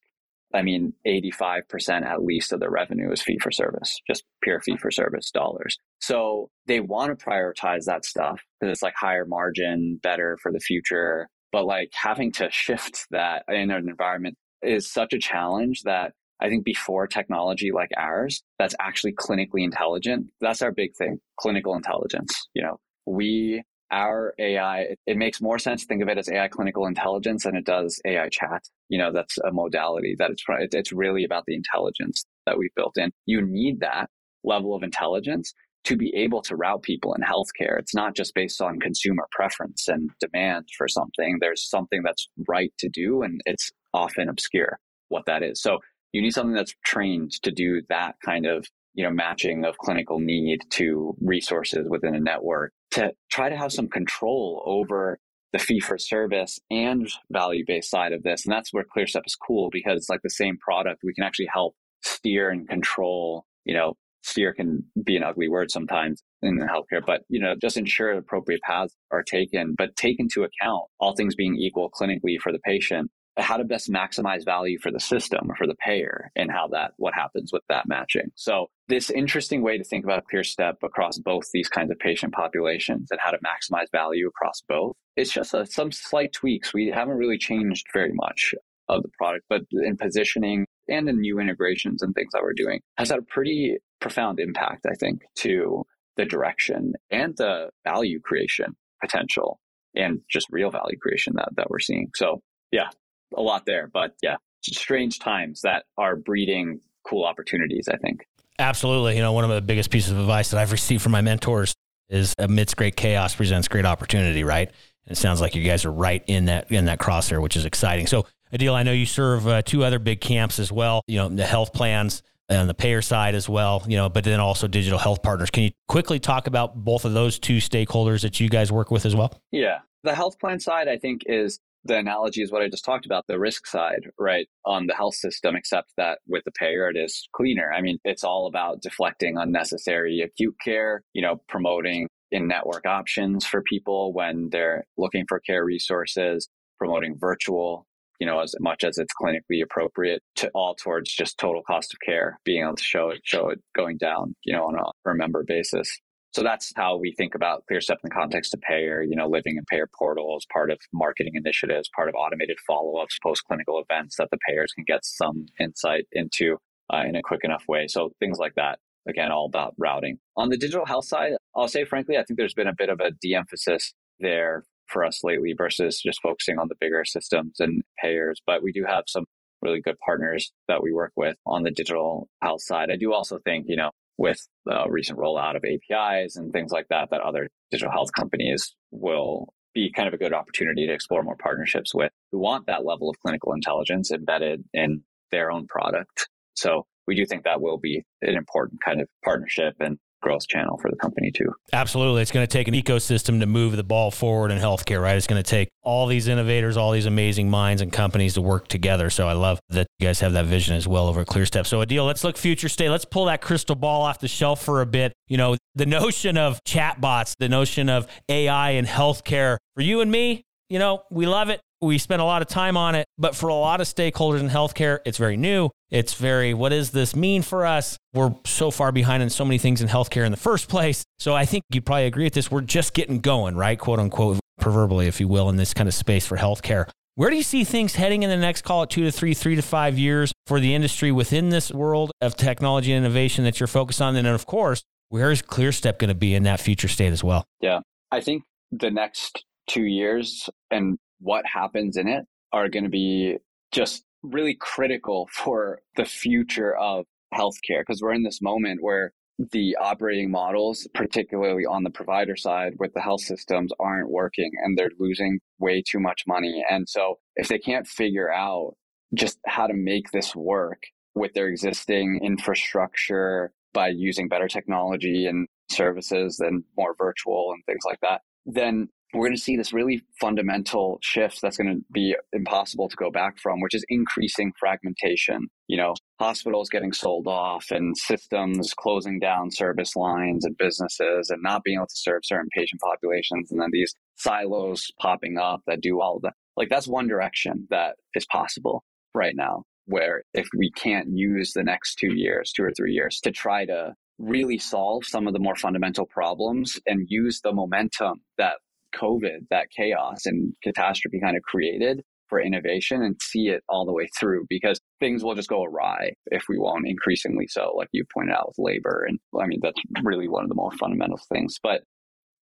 I 0.54 0.64
mean, 0.64 0.94
85% 1.06 2.04
at 2.06 2.24
least 2.24 2.52
of 2.52 2.60
their 2.60 2.72
revenue 2.72 3.12
is 3.12 3.22
fee 3.22 3.38
for 3.40 3.52
service, 3.52 4.00
just 4.08 4.24
pure 4.42 4.60
fee 4.60 4.78
for 4.78 4.90
service 4.90 5.30
dollars. 5.32 5.78
So 6.00 6.50
they 6.66 6.80
want 6.80 7.18
to 7.18 7.26
prioritize 7.26 7.86
that 7.86 8.06
stuff 8.06 8.42
because 8.60 8.74
it's 8.74 8.82
like 8.82 8.96
higher 8.96 9.26
margin, 9.26 10.00
better 10.02 10.38
for 10.42 10.52
the 10.52 10.60
future. 10.60 11.28
But 11.52 11.66
like 11.66 11.90
having 11.94 12.32
to 12.34 12.50
shift 12.52 13.06
that 13.12 13.44
in 13.48 13.70
an 13.70 13.90
environment 13.90 14.38
is 14.62 14.92
such 14.92 15.14
a 15.14 15.20
challenge 15.20 15.84
that 15.84 16.14
I 16.42 16.50
think 16.50 16.64
before 16.64 17.08
technology 17.08 17.72
like 17.72 17.92
ours, 17.98 18.44
that's 18.58 18.76
actually 18.80 19.14
clinically 19.14 19.64
intelligent. 19.64 20.28
That's 20.40 20.62
our 20.62 20.72
big 20.72 20.96
thing, 20.96 21.20
clinical 21.38 21.76
intelligence. 21.76 22.34
You 22.54 22.64
know, 22.64 22.78
we, 23.06 23.64
our 23.92 24.34
AI, 24.40 24.96
it, 25.06 25.18
makes 25.18 25.42
more 25.42 25.60
sense 25.60 25.82
to 25.82 25.88
think 25.88 26.02
of 26.02 26.08
it 26.08 26.18
as 26.18 26.30
AI 26.30 26.48
clinical 26.48 26.86
intelligence 26.86 27.44
than 27.44 27.56
it 27.56 27.66
does 27.66 28.00
AI 28.06 28.30
chat. 28.30 28.64
You 28.88 29.00
know, 29.00 29.12
that's 29.12 29.38
a 29.40 29.52
modality 29.52 30.16
that 30.18 30.32
it's, 30.32 30.44
it's 30.74 30.92
really 30.94 31.26
about 31.26 31.44
the 31.46 31.56
intelligence 31.56 32.26
that 32.46 32.58
we've 32.58 32.74
built 32.76 32.98
in. 32.98 33.12
You 33.26 33.42
need 33.42 33.82
that 33.82 34.10
level 34.44 34.76
of 34.76 34.84
intelligence 34.84 35.54
to 35.86 35.98
be 35.98 36.14
able 36.16 36.42
to 36.44 36.56
route 36.56 36.84
people 36.84 37.14
in 37.14 37.22
healthcare. 37.22 37.80
It's 37.80 37.96
not 37.96 38.16
just 38.16 38.36
based 38.36 38.62
on 38.62 38.80
consumer 38.80 39.28
preference 39.32 39.88
and 39.88 40.10
demand 40.20 40.68
for 40.78 40.88
something. 40.88 41.38
There's 41.40 41.68
something 41.70 42.02
that's 42.04 42.30
right 42.48 42.72
to 42.80 42.90
do, 42.90 43.24
and 43.24 43.42
it's 43.46 43.72
often 43.94 44.30
obscure 44.30 44.80
what 45.10 45.26
that 45.26 45.44
is. 45.44 45.62
So 45.62 45.80
you 46.12 46.22
need 46.22 46.34
something 46.34 46.56
that's 46.56 46.74
trained 46.86 47.32
to 47.44 47.52
do 47.52 47.82
that 47.90 48.16
kind 48.24 48.46
of 48.46 48.66
you 48.94 49.04
know 49.04 49.12
matching 49.12 49.66
of 49.66 49.78
clinical 49.78 50.20
need 50.20 50.62
to 50.72 51.16
resources 51.22 51.88
within 51.90 52.16
a 52.16 52.20
network 52.20 52.74
to 52.92 53.12
try 53.32 53.50
to 53.50 53.58
have 53.58 53.72
some 53.72 53.88
control 53.88 54.64
over 54.66 55.20
the 55.52 55.60
fee 55.60 55.80
for 55.80 55.98
service 55.98 56.60
and 56.70 57.10
value 57.32 57.64
based 57.66 57.90
side 57.90 58.14
of 58.14 58.24
this. 58.24 58.46
And 58.46 58.54
that's 58.54 58.72
where 58.72 58.86
ClearStep 58.96 59.22
is 59.26 59.36
cool 59.36 59.70
because 59.72 59.98
it's 59.98 60.10
like 60.10 60.22
the 60.24 60.30
same 60.30 60.58
product. 60.58 61.02
We 61.04 61.14
can 61.14 61.24
actually 61.24 61.50
help 61.52 61.76
steer 62.04 62.50
and 62.50 62.68
control, 62.68 63.46
you 63.66 63.74
know, 63.74 63.96
steer 64.22 64.54
can 64.54 64.84
be 65.04 65.16
an 65.16 65.24
ugly 65.24 65.48
word 65.48 65.72
sometimes 65.72 66.22
in 66.42 66.60
healthcare, 66.60 67.04
but 67.06 67.22
you 67.30 67.40
know, 67.40 67.56
just 67.60 67.78
ensure 67.78 68.12
appropriate 68.12 68.62
paths 68.62 68.96
are 69.12 69.24
taken, 69.24 69.76
but 69.78 69.96
take 69.96 70.20
into 70.20 70.44
account 70.44 70.84
all 71.00 71.16
things 71.16 71.36
being 71.36 71.56
equal 71.56 71.90
clinically 71.90 72.40
for 72.40 72.52
the 72.52 72.60
patient, 72.60 73.10
how 73.42 73.58
to 73.58 73.64
best 73.64 73.92
maximize 73.92 74.44
value 74.44 74.78
for 74.80 74.92
the 74.92 75.00
system 75.00 75.50
or 75.50 75.56
for 75.56 75.68
the 75.68 75.76
payer 75.76 76.32
and 76.36 76.52
how 76.52 76.68
that 76.68 76.92
what 76.98 77.14
happens 77.14 77.52
with 77.52 77.64
that 77.70 77.88
matching. 77.88 78.32
So 78.36 78.68
this 78.88 79.10
interesting 79.10 79.62
way 79.62 79.78
to 79.78 79.84
think 79.84 80.04
about 80.04 80.26
ClearStep 80.32 80.76
across 80.84 81.18
both 81.20 81.50
these 81.54 81.70
kinds 81.70 81.92
of 81.92 82.00
patient 82.00 82.34
populations 82.34 83.10
and 83.12 83.20
how 83.20 83.32
to 83.32 83.38
maximize 83.40 83.92
value 83.92 84.28
across 84.28 84.62
both. 84.68 84.96
It's 85.16 85.32
just 85.32 85.54
a, 85.54 85.66
some 85.66 85.92
slight 85.92 86.34
tweaks. 86.34 86.74
We 86.74 86.88
haven't 86.88 87.18
really 87.18 87.38
changed 87.38 87.86
very 87.94 88.14
much 88.14 88.54
of 88.88 89.04
the 89.04 89.10
product, 89.18 89.46
but 89.50 89.62
in 89.72 89.98
positioning 89.98 90.66
and 90.88 91.08
in 91.08 91.20
new 91.20 91.40
integrations 91.40 92.02
and 92.02 92.14
things 92.16 92.32
that 92.34 92.42
we're 92.42 92.54
doing 92.54 92.82
has 92.98 93.10
had 93.10 93.20
a 93.20 93.24
pretty 93.24 93.78
profound 94.02 94.40
impact, 94.40 94.86
I 94.90 94.96
think, 94.96 95.22
to 95.38 95.84
the 96.18 96.26
direction 96.26 96.94
and 97.12 97.36
the 97.38 97.70
value 97.86 98.20
creation 98.20 98.76
potential 99.02 99.60
and 99.96 100.20
just 100.30 100.48
real 100.52 100.72
value 100.72 100.98
creation 101.02 101.34
that, 101.36 101.50
that 101.56 101.70
we're 101.70 101.80
seeing. 101.80 102.10
So 102.16 102.42
yeah, 102.72 102.90
a 103.36 103.42
lot 103.42 103.66
there, 103.66 103.90
but 103.92 104.16
yeah, 104.22 104.38
strange 104.64 105.20
times 105.20 105.62
that 105.62 105.86
are 105.98 106.16
breeding 106.16 106.82
cool 107.04 107.26
opportunities, 107.26 107.88
I 107.88 107.98
think. 107.98 108.26
Absolutely. 108.58 109.16
You 109.16 109.22
know, 109.22 109.32
one 109.32 109.46
of 109.46 109.50
the 109.50 109.62
biggest 109.62 109.90
pieces 109.90 110.12
of 110.12 110.20
advice 110.20 110.52
that 110.52 110.60
I've 110.60 110.72
received 110.72 111.02
from 111.02 111.14
my 111.14 111.22
mentors 111.22 111.74
is 112.10 112.34
amidst 112.38 112.76
great 112.76 112.96
chaos 112.96 113.36
presents 113.36 113.68
great 113.68 113.86
opportunity, 113.86 114.44
right? 114.44 114.68
And 114.68 115.12
it 115.12 115.16
sounds 115.16 115.42
like 115.42 115.56
you 115.56 115.64
guys 115.64 115.86
are 115.86 115.92
right 115.92 116.24
in 116.28 116.46
that 116.46 116.72
in 116.72 116.86
that 116.86 117.00
crosshair, 117.00 117.42
which 117.42 117.56
is 117.56 117.66
exciting. 117.66 118.08
So, 118.08 118.26
Adeel, 118.54 118.74
I 118.74 118.84
know 118.84 118.92
you 118.92 119.06
serve 119.06 119.48
uh, 119.48 119.62
two 119.62 119.84
other 119.84 120.00
big 120.00 120.20
camps 120.20 120.60
as 120.60 120.72
well. 120.72 121.04
You 121.08 121.18
know, 121.18 121.30
the 121.30 121.46
health 121.46 121.72
plans 121.72 122.22
on 122.50 122.68
the 122.68 122.74
payer 122.74 123.02
side 123.02 123.36
as 123.36 123.48
well. 123.48 123.84
You 123.88 123.96
know, 123.96 124.10
but 124.10 124.24
then 124.24 124.40
also 124.40 124.68
digital 124.68 125.00
health 125.00 125.24
partners. 125.24 125.50
Can 125.52 125.64
you 125.64 125.72
quickly 125.88 126.20
talk 126.20 126.48
about 126.48 126.76
both 126.84 127.06
of 127.06 127.14
those 127.14 127.40
two 127.40 127.58
stakeholders 127.58 128.24
that 128.24 128.40
you 128.40 128.50
guys 128.50 128.72
work 128.72 128.92
with 128.92 129.06
as 129.06 129.16
well? 129.16 129.40
Yeah, 129.52 129.80
the 130.04 130.16
health 130.16 130.40
plan 130.40 130.60
side, 130.60 130.88
I 130.88 130.98
think, 130.98 131.24
is 131.28 131.60
the 131.86 131.98
analogy 131.98 132.42
is 132.42 132.52
what 132.52 132.62
I 132.62 132.70
just 132.70 132.86
talked 132.86 133.06
about, 133.06 133.26
the 133.28 133.40
risk 133.40 133.66
side, 133.66 134.10
right, 134.18 134.48
on 134.66 134.88
the 134.88 134.94
health 134.94 135.16
system, 135.16 135.56
except 135.56 135.92
that 135.98 136.20
with 136.28 136.44
the 136.44 136.52
payer, 136.52 136.90
it 136.90 136.98
is 136.98 137.28
cleaner. 137.34 137.72
I 137.72 137.82
mean, 137.82 138.00
it's 138.04 138.24
all 138.24 138.48
about 138.48 138.82
deflecting 138.82 139.38
unnecessary 139.38 140.22
acute 140.22 140.56
care, 140.64 141.04
you 141.14 141.22
know, 141.22 141.42
promoting 141.48 142.08
in 142.32 142.48
network 142.48 142.86
options 142.86 143.46
for 143.46 143.64
people 143.64 144.14
when 144.14 144.50
they're 144.52 144.86
looking 144.98 145.26
for 145.28 145.40
care 145.40 145.66
resources, 145.66 146.48
promoting 146.78 147.18
virtual, 147.18 147.86
you 148.20 148.28
know, 148.28 148.40
as 148.40 148.54
much 148.60 148.84
as 148.84 148.98
it's 148.98 149.14
clinically 149.20 149.64
appropriate 149.64 150.22
to 150.36 150.50
all 150.54 150.76
towards 150.76 151.12
just 151.12 151.38
total 151.38 151.64
cost 151.64 151.94
of 151.94 152.00
care, 152.06 152.40
being 152.44 152.64
able 152.64 152.76
to 152.76 152.84
show 152.84 153.10
it, 153.10 153.22
show 153.24 153.50
it 153.50 153.60
going 153.76 153.98
down, 153.98 154.36
you 154.44 154.54
know, 154.54 154.66
on 154.66 154.76
a 154.76 154.84
per 155.04 155.14
member 155.14 155.44
basis. 155.48 156.00
So 156.32 156.44
that's 156.44 156.72
how 156.76 156.98
we 156.98 157.14
think 157.18 157.34
about 157.34 157.64
ClearStep 157.70 157.92
in 157.92 157.98
the 158.04 158.10
context 158.12 158.54
of 158.54 158.62
payer, 158.62 159.02
you 159.02 159.16
know, 159.16 159.28
living 159.28 159.58
in 159.58 159.64
payer 159.66 159.90
portals, 159.98 160.46
part 160.54 160.70
of 160.70 160.78
marketing 160.94 161.34
initiatives, 161.36 161.90
part 161.96 162.08
of 162.08 162.16
automated 162.16 162.58
follow-ups, 162.68 163.18
post-clinical 163.24 163.82
events 163.82 164.18
that 164.18 164.30
the 164.32 164.38
payers 164.48 164.72
can 164.74 164.84
get 164.86 165.04
some 165.04 165.48
insight 165.60 166.06
into 166.12 166.58
uh, 166.94 167.04
in 167.08 167.16
a 167.16 167.22
quick 167.24 167.42
enough 167.44 167.64
way. 167.68 167.88
So 167.88 168.12
things 168.20 168.38
like 168.38 168.54
that. 168.56 168.78
Again, 169.08 169.32
all 169.32 169.46
about 169.46 169.74
routing. 169.78 170.20
On 170.38 170.50
the 170.50 170.58
digital 170.58 170.86
health 170.86 171.06
side, 171.06 171.32
I'll 171.56 171.68
say 171.68 171.84
frankly, 171.84 172.18
I 172.18 172.24
think 172.24 172.38
there's 172.38 172.54
been 172.54 172.68
a 172.68 172.76
bit 172.78 172.90
of 172.90 173.00
a 173.00 173.12
de-emphasis 173.22 173.94
there 174.20 174.66
for 174.88 175.04
us 175.04 175.24
lately 175.24 175.56
versus 175.58 176.00
just 176.04 176.22
focusing 176.22 176.60
on 176.60 176.68
the 176.68 176.76
bigger 176.80 177.04
systems 177.06 177.60
and 177.60 177.82
payers. 178.02 178.40
But 178.46 178.62
we 178.62 178.72
do 178.72 178.84
have 178.88 179.06
some 179.08 179.26
really 179.62 179.82
good 179.82 179.98
partners 180.06 180.52
that 180.68 180.84
we 180.84 180.92
work 180.92 181.12
with 181.16 181.38
on 181.46 181.64
the 181.64 181.72
digital 181.72 182.28
health 182.44 182.62
side. 182.62 182.90
I 182.92 182.98
do 182.98 183.14
also 183.14 183.40
think, 183.44 183.66
you 183.68 183.78
know, 183.78 183.92
with 184.20 184.46
the 184.66 184.86
recent 184.90 185.18
rollout 185.18 185.56
of 185.56 185.64
APIs 185.64 186.36
and 186.36 186.52
things 186.52 186.74
like 186.74 186.88
that, 186.90 187.10
that 187.10 187.22
other 187.22 187.50
digital 187.72 187.92
health 187.92 188.10
companies 188.14 188.76
will 188.92 189.54
be 189.74 189.94
kind 189.96 190.10
of 190.10 190.14
a 190.14 190.18
good 190.18 190.34
opportunity 190.34 190.86
to 190.86 190.94
explore 190.94 191.24
more 191.24 191.38
partnerships 191.38 191.96
with 191.96 192.12
who 192.32 192.38
want 192.38 192.68
that 192.68 192.86
level 192.86 193.10
of 193.10 193.18
clinical 193.22 193.54
intelligence 193.54 194.12
embedded 194.12 194.66
in 194.74 195.02
their 195.32 195.50
own 195.50 195.68
product. 195.68 196.28
So 196.54 196.86
we 197.08 197.16
do 197.16 197.26
think 197.26 197.46
that 197.46 197.62
will 197.62 197.78
be 197.78 198.04
an 198.22 198.36
important 198.36 198.82
kind 198.84 199.00
of 199.00 199.08
partnership 199.24 199.76
and 199.80 199.98
growth 200.22 200.48
channel 200.48 200.78
for 200.82 200.90
the 200.90 200.98
company 200.98 201.32
too. 201.32 201.52
Absolutely. 201.74 202.22
It's 202.22 202.32
going 202.32 202.46
to 202.46 202.52
take 202.52 202.68
an 202.68 202.74
ecosystem 202.74 203.40
to 203.40 203.46
move 203.46 203.76
the 203.76 203.84
ball 203.84 204.12
forward 204.12 204.52
in 204.52 204.60
healthcare, 204.60 205.02
right? 205.02 205.16
It's 205.16 205.28
going 205.28 205.42
to 205.42 205.50
take 205.50 205.70
all 205.84 206.08
these 206.08 206.28
innovators, 206.28 206.78
all 206.78 206.92
these 206.92 207.06
amazing 207.06 207.50
minds 207.50 207.82
and 207.82 207.92
companies 207.92 208.34
to 208.36 208.42
work 208.42 208.68
together. 208.68 209.10
So 209.10 209.28
I 209.28 209.34
love 209.34 209.60
that 209.70 209.88
you 210.00 210.08
guys 210.08 210.20
have 210.20 210.34
that 210.34 210.46
vision 210.46 210.76
as 210.76 210.88
well 210.88 211.08
over 211.08 211.26
ClearStep. 211.26 211.66
So 211.66 211.80
Adeel, 211.84 212.06
let's 212.06 212.24
look 212.24 212.38
future 212.38 212.70
state. 212.70 212.90
Let's 212.90 213.06
pull 213.06 213.26
that 213.26 213.42
crystal 213.42 213.76
ball 213.76 214.02
off 214.02 214.20
the 214.20 214.28
shelf 214.28 214.64
for 214.64 214.82
a 214.82 214.86
bit. 214.86 215.14
You 215.28 215.38
know, 215.38 215.58
the 215.76 215.86
notion 215.86 216.38
of 216.38 216.64
chatbots, 216.64 217.36
the 217.40 217.50
notion 217.50 217.90
of 217.90 218.08
AI 218.28 218.72
in 218.72 218.86
healthcare 218.86 219.58
for 219.76 219.82
you 219.82 220.02
and 220.02 220.12
me, 220.12 220.44
you 220.70 220.80
know, 220.80 221.04
we 221.10 221.26
love 221.26 221.50
it. 221.50 221.62
We 221.82 221.98
spend 221.98 222.22
a 222.22 222.26
lot 222.26 222.42
of 222.42 222.50
time 222.50 222.76
on 222.76 222.96
it, 222.96 223.06
but 223.18 223.36
for 223.36 223.48
a 223.48 223.54
lot 223.54 223.80
of 223.80 223.88
stakeholders 223.88 224.42
in 224.42 224.50
healthcare, 224.50 225.00
it's 225.06 225.18
very 225.18 225.38
new. 225.38 225.70
It's 225.90 226.14
very, 226.14 226.54
what 226.54 226.70
does 226.70 226.92
this 226.92 227.16
mean 227.16 227.42
for 227.42 227.66
us? 227.66 227.98
We're 228.14 228.36
so 228.46 228.70
far 228.70 228.92
behind 228.92 229.24
in 229.24 229.30
so 229.30 229.46
many 229.46 229.58
things 229.60 229.82
in 229.82 229.88
healthcare 229.88 230.26
in 230.26 230.32
the 230.32 230.38
first 230.38 230.68
place. 230.68 231.04
So 231.20 231.34
I 231.34 231.46
think 231.46 231.64
you 231.72 231.82
probably 231.82 232.06
agree 232.06 232.26
with 232.26 232.34
this. 232.34 232.52
We're 232.52 232.62
just 232.62 232.94
getting 232.94 233.22
going, 233.22 233.56
right? 233.56 233.80
Quote 233.80 234.00
unquote, 234.00 234.40
proverbially, 234.60 235.08
if 235.08 235.22
you 235.22 235.30
will, 235.30 235.50
in 235.50 235.56
this 235.56 235.74
kind 235.74 235.88
of 235.88 235.94
space 235.94 236.28
for 236.28 236.36
healthcare. 236.38 236.90
Where 237.16 237.30
do 237.30 237.38
you 237.38 237.44
see 237.44 237.64
things 237.64 237.96
heading 237.96 238.24
in 238.24 238.30
the 238.30 238.38
next, 238.38 238.64
call 238.64 238.84
it 238.84 238.90
two 238.90 239.04
to 239.04 239.12
three, 239.12 239.34
three 239.34 239.56
to 239.56 239.62
five 239.62 239.98
years 239.98 240.34
for 240.48 240.60
the 240.60 240.76
industry 240.76 241.12
within 241.12 241.50
this 241.50 241.72
world 241.72 242.12
of 242.22 242.36
technology 242.36 242.92
and 242.92 243.06
innovation 243.06 243.46
that 243.46 243.60
you're 243.60 243.68
focused 243.68 244.02
on? 244.02 244.16
And 244.16 244.26
then, 244.26 244.34
of 244.34 244.46
course, 244.46 244.84
where 245.10 245.32
is 245.32 245.42
ClearStep 245.42 245.98
going 245.98 246.10
to 246.10 246.16
be 246.16 246.36
in 246.36 246.44
that 246.44 246.60
future 246.60 246.88
state 246.88 247.14
as 247.14 247.24
well? 247.24 247.46
Yeah, 247.62 247.80
I 248.12 248.22
think 248.22 248.44
the 248.72 248.92
next 248.92 249.44
two 249.68 249.84
years 249.84 250.50
and 250.72 250.98
what 251.20 251.46
happens 251.46 251.98
in 251.98 252.08
it 252.08 252.26
are 252.52 252.70
going 252.70 252.84
to 252.84 252.90
be 252.90 253.38
just 253.72 254.04
really 254.24 254.56
critical 254.56 255.28
for 255.32 255.80
the 255.96 256.06
future 256.06 256.76
of 256.76 257.06
healthcare 257.34 257.82
because 257.82 258.02
we're 258.02 258.14
in 258.14 258.24
this 258.24 258.42
moment 258.42 258.80
where 258.82 259.14
the 259.52 259.78
operating 259.80 260.30
models, 260.30 260.88
particularly 260.94 261.66
on 261.66 261.84
the 261.84 261.90
provider 261.90 262.36
side 262.36 262.74
with 262.78 262.94
the 262.94 263.00
health 263.00 263.22
systems, 263.22 263.72
aren't 263.80 264.10
working 264.10 264.52
and 264.64 264.78
they're 264.78 264.92
losing 265.00 265.40
way 265.60 265.82
too 265.82 266.00
much 266.00 266.24
money. 266.28 266.64
And 266.70 266.90
so, 266.90 267.20
if 267.38 267.48
they 267.48 267.58
can't 267.58 267.88
figure 267.88 268.32
out 268.32 268.76
just 269.14 269.40
how 269.46 269.68
to 269.68 269.74
make 269.74 270.12
this 270.12 270.36
work 270.36 270.84
with 271.16 271.34
their 271.34 271.48
existing 271.48 272.20
infrastructure 272.22 273.52
by 273.74 273.88
using 273.88 274.28
better 274.28 274.48
technology 274.48 275.26
and 275.26 275.48
services 275.70 276.40
and 276.40 276.64
more 276.78 276.96
virtual 276.98 277.52
and 277.54 277.64
things 277.66 277.84
like 277.86 278.00
that, 278.02 278.22
then 278.46 278.90
we're 279.14 279.26
going 279.26 279.36
to 279.36 279.42
see 279.42 279.58
this 279.58 279.74
really 279.74 280.04
fundamental 280.20 281.00
shift 281.02 281.42
that's 281.42 281.58
going 281.58 281.76
to 281.76 281.82
be 281.92 282.16
impossible 282.32 282.88
to 282.88 282.96
go 282.96 283.10
back 283.10 283.40
from, 283.40 283.60
which 283.60 283.74
is 283.74 283.84
increasing 283.90 284.54
fragmentation. 284.60 285.48
You 285.68 285.78
know, 285.78 285.96
hospitals 286.20 286.70
getting 286.70 286.94
sold 286.94 287.28
off 287.28 287.72
and 287.72 287.98
systems 287.98 288.74
closing 288.78 289.20
down 289.20 289.50
service 289.52 289.96
lines 289.96 290.46
and 290.46 290.56
businesses 290.58 291.30
and 291.32 291.42
not 291.42 291.64
being 291.64 291.78
able 291.78 291.88
to 291.88 291.96
serve 291.96 292.22
certain 292.24 292.50
patient 292.56 292.82
populations. 292.82 293.52
And 293.52 293.60
then 293.60 293.70
these 293.72 293.94
silos 294.16 294.92
popping 295.00 295.38
up 295.38 295.62
that 295.66 295.82
do 295.82 296.02
all 296.02 296.18
of 296.18 296.22
that. 296.22 296.34
Like 296.56 296.70
that's 296.70 296.88
one 296.88 297.08
direction 297.08 297.68
that 297.72 297.96
is 298.14 298.28
possible 298.32 298.84
right 299.16 299.36
now, 299.36 299.64
where 299.86 300.24
if 300.34 300.48
we 300.56 300.72
can't 300.72 301.08
use 301.12 301.54
the 301.54 301.64
next 301.64 301.96
two 301.96 302.14
years, 302.14 302.52
two 302.52 302.64
or 302.64 302.74
three 302.78 302.94
years 302.94 303.20
to 303.24 303.32
try 303.32 303.66
to 303.66 303.96
really 304.20 304.60
solve 304.60 305.06
some 305.06 305.26
of 305.26 305.34
the 305.34 305.40
more 305.40 305.56
fundamental 305.56 306.06
problems 306.06 306.78
and 306.86 307.08
use 307.10 307.40
the 307.42 307.54
momentum 307.54 308.22
that 308.38 308.58
COVID, 308.96 309.48
that 309.50 309.68
chaos 309.76 310.26
and 310.26 310.54
catastrophe 310.64 311.20
kind 311.20 311.38
of 311.38 311.44
created 311.44 312.02
for 312.28 312.40
innovation 312.40 313.02
and 313.02 313.20
see 313.22 313.48
it 313.48 313.64
all 313.68 313.86
the 313.86 313.94
way 313.94 314.08
through 314.18 314.46
because 314.50 314.80
things 315.00 315.24
will 315.24 315.36
just 315.36 315.50
go 315.50 315.64
awry 315.64 316.12
if 316.28 316.44
we 316.48 316.58
won't 316.60 316.88
increasingly 316.88 317.48
so, 317.48 317.74
like 317.76 317.90
you 317.92 318.04
pointed 318.14 318.36
out 318.36 318.48
with 318.48 318.60
labor. 318.60 319.06
And 319.08 319.20
I 319.40 319.48
mean, 319.48 319.60
that's 319.62 319.82
really 320.04 320.28
one 320.28 320.44
of 320.44 320.50
the 320.50 320.56
more 320.56 320.72
fundamental 320.72 321.20
things. 321.34 321.58
But 321.62 321.82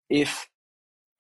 if 0.10 0.48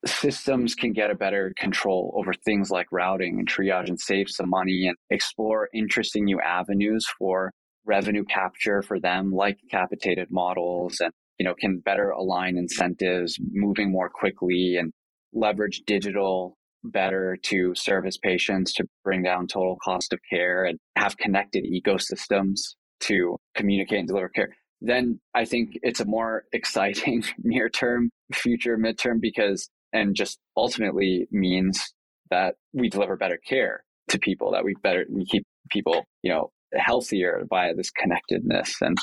systems 0.05 0.75
can 0.75 0.93
get 0.93 1.11
a 1.11 1.15
better 1.15 1.53
control 1.57 2.13
over 2.17 2.33
things 2.45 2.69
like 2.69 2.87
routing 2.91 3.39
and 3.39 3.49
triage 3.49 3.87
and 3.87 3.99
save 3.99 4.27
some 4.29 4.49
money 4.49 4.87
and 4.87 4.97
explore 5.09 5.69
interesting 5.73 6.25
new 6.25 6.39
avenues 6.39 7.07
for 7.17 7.51
revenue 7.85 8.25
capture 8.25 8.81
for 8.81 8.99
them, 8.99 9.31
like 9.31 9.57
capitated 9.71 10.27
models 10.29 10.99
and 10.99 11.11
you 11.39 11.43
know, 11.43 11.53
can 11.53 11.79
better 11.79 12.09
align 12.09 12.57
incentives, 12.57 13.37
moving 13.51 13.91
more 13.91 14.09
quickly 14.09 14.75
and 14.79 14.91
leverage 15.33 15.81
digital 15.85 16.57
better 16.83 17.37
to 17.43 17.73
service 17.75 18.17
patients 18.17 18.73
to 18.73 18.85
bring 19.03 19.23
down 19.23 19.47
total 19.47 19.77
cost 19.83 20.13
of 20.13 20.19
care 20.29 20.65
and 20.65 20.77
have 20.95 21.17
connected 21.17 21.65
ecosystems 21.65 22.75
to 23.01 23.37
communicate 23.55 23.99
and 23.99 24.07
deliver 24.07 24.29
care. 24.29 24.49
then 24.79 25.19
I 25.33 25.45
think 25.45 25.79
it's 25.81 25.99
a 25.99 26.05
more 26.05 26.43
exciting 26.53 27.23
near 27.39 27.69
term 27.69 28.09
future 28.33 28.77
midterm 28.77 29.19
because, 29.19 29.69
and 29.93 30.15
just 30.15 30.37
ultimately 30.55 31.27
means 31.31 31.93
that 32.29 32.55
we 32.73 32.89
deliver 32.89 33.15
better 33.15 33.37
care 33.37 33.83
to 34.09 34.19
people, 34.19 34.51
that 34.51 34.63
we 34.63 34.75
better, 34.83 35.05
we 35.09 35.25
keep 35.25 35.43
people, 35.71 36.05
you 36.21 36.31
know, 36.31 36.51
healthier 36.73 37.45
by 37.49 37.73
this 37.73 37.89
connectedness 37.91 38.81
and 38.81 38.97